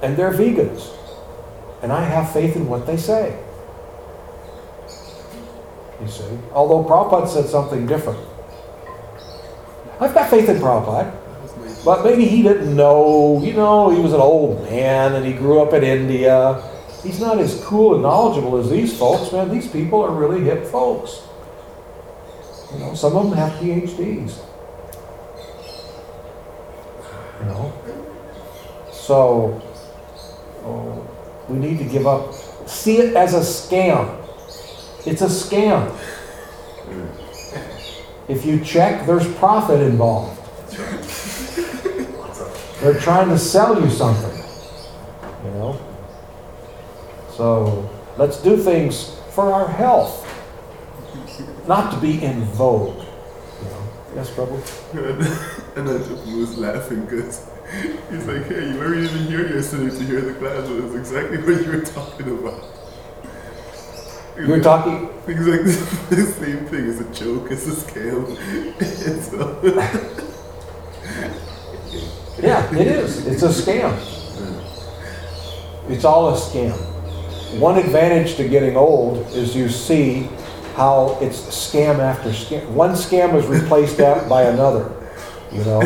[0.03, 0.91] and they're vegans,
[1.83, 3.39] and I have faith in what they say.
[6.01, 8.21] You see, although Prabhupada said something different.
[10.01, 11.13] I've got faith in Prabhupada.
[11.85, 15.61] But maybe he didn't know, you know, he was an old man and he grew
[15.63, 16.63] up in India.
[17.03, 19.49] He's not as cool and knowledgeable as these folks, man.
[19.49, 21.23] These people are really hip folks.
[22.73, 24.39] You know, some of them have PhDs.
[27.41, 27.73] You know?
[28.93, 29.63] So,
[30.65, 31.07] oh,
[31.49, 32.35] we need to give up.
[32.67, 34.25] See it as a scam.
[35.07, 35.97] It's a scam.
[38.29, 40.37] If you check, there's profit involved.
[42.81, 44.37] They're trying to sell you something,
[45.45, 45.81] you know?
[47.33, 50.25] So let's do things for our health,
[51.67, 53.08] not to be in vogue.
[54.11, 54.17] You?
[54.17, 55.77] Yes, Prabhu?
[55.77, 57.47] and I just was laughing because
[58.11, 61.39] he's like, hey, you weren't even here yesterday to hear the class, but it's exactly
[61.39, 62.65] what you were talking about.
[64.39, 66.89] You're talking, Things like the same thing.
[66.89, 68.25] It's a joke, it's a scam.
[69.23, 69.61] so,
[72.41, 73.27] yeah, it is.
[73.27, 73.93] It's a scam.
[75.89, 76.77] It's all a scam.
[77.59, 80.29] One advantage to getting old is you see
[80.79, 82.65] how it's scam after scam.
[82.69, 84.95] One scam is replaced by another,
[85.51, 85.81] you know?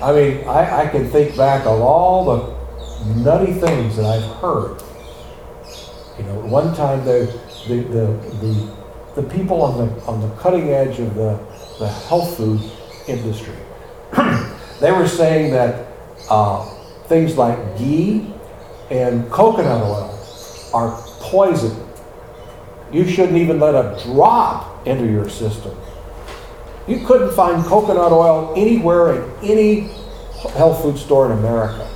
[0.00, 4.80] I mean, I, I can think back of all the nutty things that I've heard.
[6.18, 7.36] You know, one time the,
[7.66, 8.06] the, the,
[8.46, 11.36] the, the people on the, on the cutting edge of the,
[11.80, 12.60] the health food
[13.08, 13.56] industry,
[14.80, 15.88] they were saying that
[16.30, 16.64] uh,
[17.08, 18.32] things like ghee
[18.88, 20.16] and coconut oil
[20.72, 21.81] are poison.
[22.92, 25.74] You shouldn't even let a drop into your system.
[26.86, 29.80] You couldn't find coconut oil anywhere in any
[30.50, 31.88] health food store in America.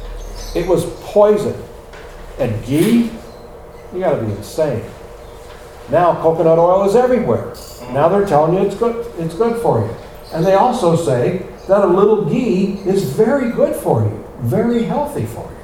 [0.54, 1.60] It was poison.
[2.38, 3.10] And ghee,
[3.92, 4.84] You gotta be insane.
[5.90, 7.54] Now coconut oil is everywhere.
[7.92, 9.94] Now they're telling you it's good, it's good for you.
[10.32, 15.24] And they also say that a little ghee is very good for you, very healthy
[15.26, 15.55] for you.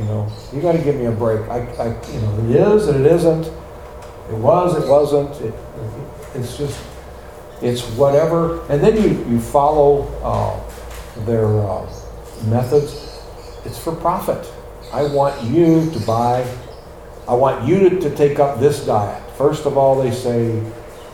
[0.00, 1.46] You know, you gotta give me a break.
[1.50, 3.44] I, I, you know, it is and it isn't.
[4.30, 5.30] It was, it wasn't.
[5.42, 5.52] It,
[6.34, 6.82] it's just,
[7.60, 8.64] it's whatever.
[8.70, 10.58] And then you, you follow uh,
[11.26, 11.86] their uh,
[12.46, 13.20] methods.
[13.66, 14.50] It's for profit.
[14.90, 16.50] I want you to buy,
[17.28, 19.22] I want you to, to take up this diet.
[19.36, 20.62] First of all, they say,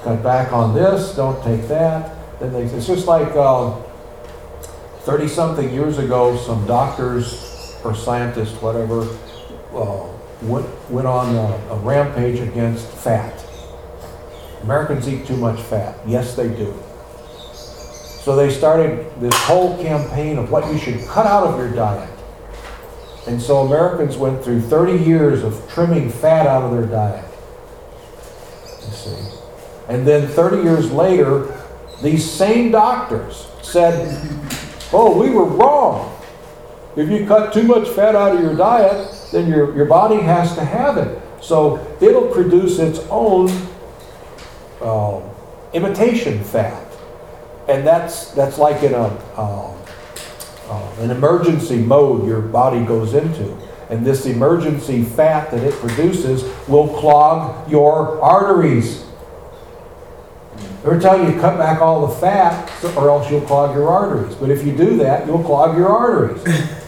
[0.05, 2.39] cut back on this, don't take that.
[2.39, 7.45] Then they, it's just like 30 uh, something years ago, some doctors
[7.87, 9.03] or scientists, whatever,
[9.72, 10.07] uh,
[10.43, 13.45] went, went on a, a rampage against fat.
[14.62, 15.97] Americans eat too much fat.
[16.07, 16.74] Yes, they do.
[17.53, 22.11] So they started this whole campaign of what you should cut out of your diet.
[23.28, 27.24] And so Americans went through 30 years of trimming fat out of their diet.
[28.84, 29.39] You see.
[29.89, 31.57] And then 30 years later,
[32.03, 34.20] these same doctors said,
[34.93, 36.16] Oh, we were wrong.
[36.97, 40.55] If you cut too much fat out of your diet, then your, your body has
[40.55, 41.22] to have it.
[41.42, 43.51] So it'll produce its own
[44.80, 45.22] um,
[45.74, 46.82] imitation fat.
[47.68, 49.76] And that's, that's like in a, um,
[50.68, 53.55] uh, an emergency mode your body goes into.
[53.90, 59.05] And this emergency fat that it produces will clog your arteries.
[60.84, 64.34] Every time you cut back all the fat, or else you'll clog your arteries.
[64.36, 66.42] But if you do that, you'll clog your arteries.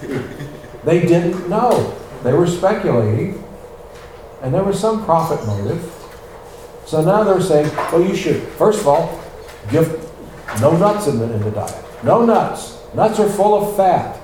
[0.84, 1.98] they didn't know.
[2.22, 3.42] They were speculating.
[4.42, 5.92] And there was some profit motive.
[6.86, 9.22] So now they're saying, well, you should, first of all,
[9.70, 9.88] give
[10.60, 11.84] no nuts in the, in the diet.
[12.02, 12.78] No nuts.
[12.94, 14.18] Nuts are full of fat.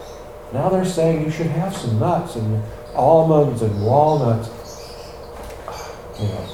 [0.53, 2.63] Now they're saying you should have some nuts and
[2.95, 4.51] almonds and walnuts.
[6.15, 6.47] You know.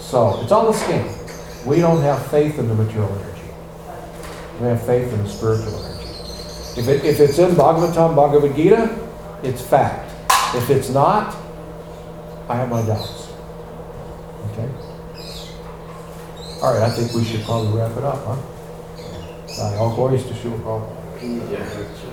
[0.00, 1.66] So it's all a scam.
[1.66, 3.42] We don't have faith in the material energy.
[4.58, 5.93] We have faith in the spiritual energy.
[6.76, 9.08] If, it, if it's in Bhagavatam, Bhagavad Gita,
[9.42, 10.10] it's fact.
[10.56, 11.34] If it's not,
[12.48, 13.28] I have my doubts.
[14.50, 14.68] Okay?
[16.62, 18.36] All right, I think we should probably wrap it up, huh?
[19.56, 21.50] Uh, all glories to Srila Prabhupada.
[21.50, 22.03] Yeah.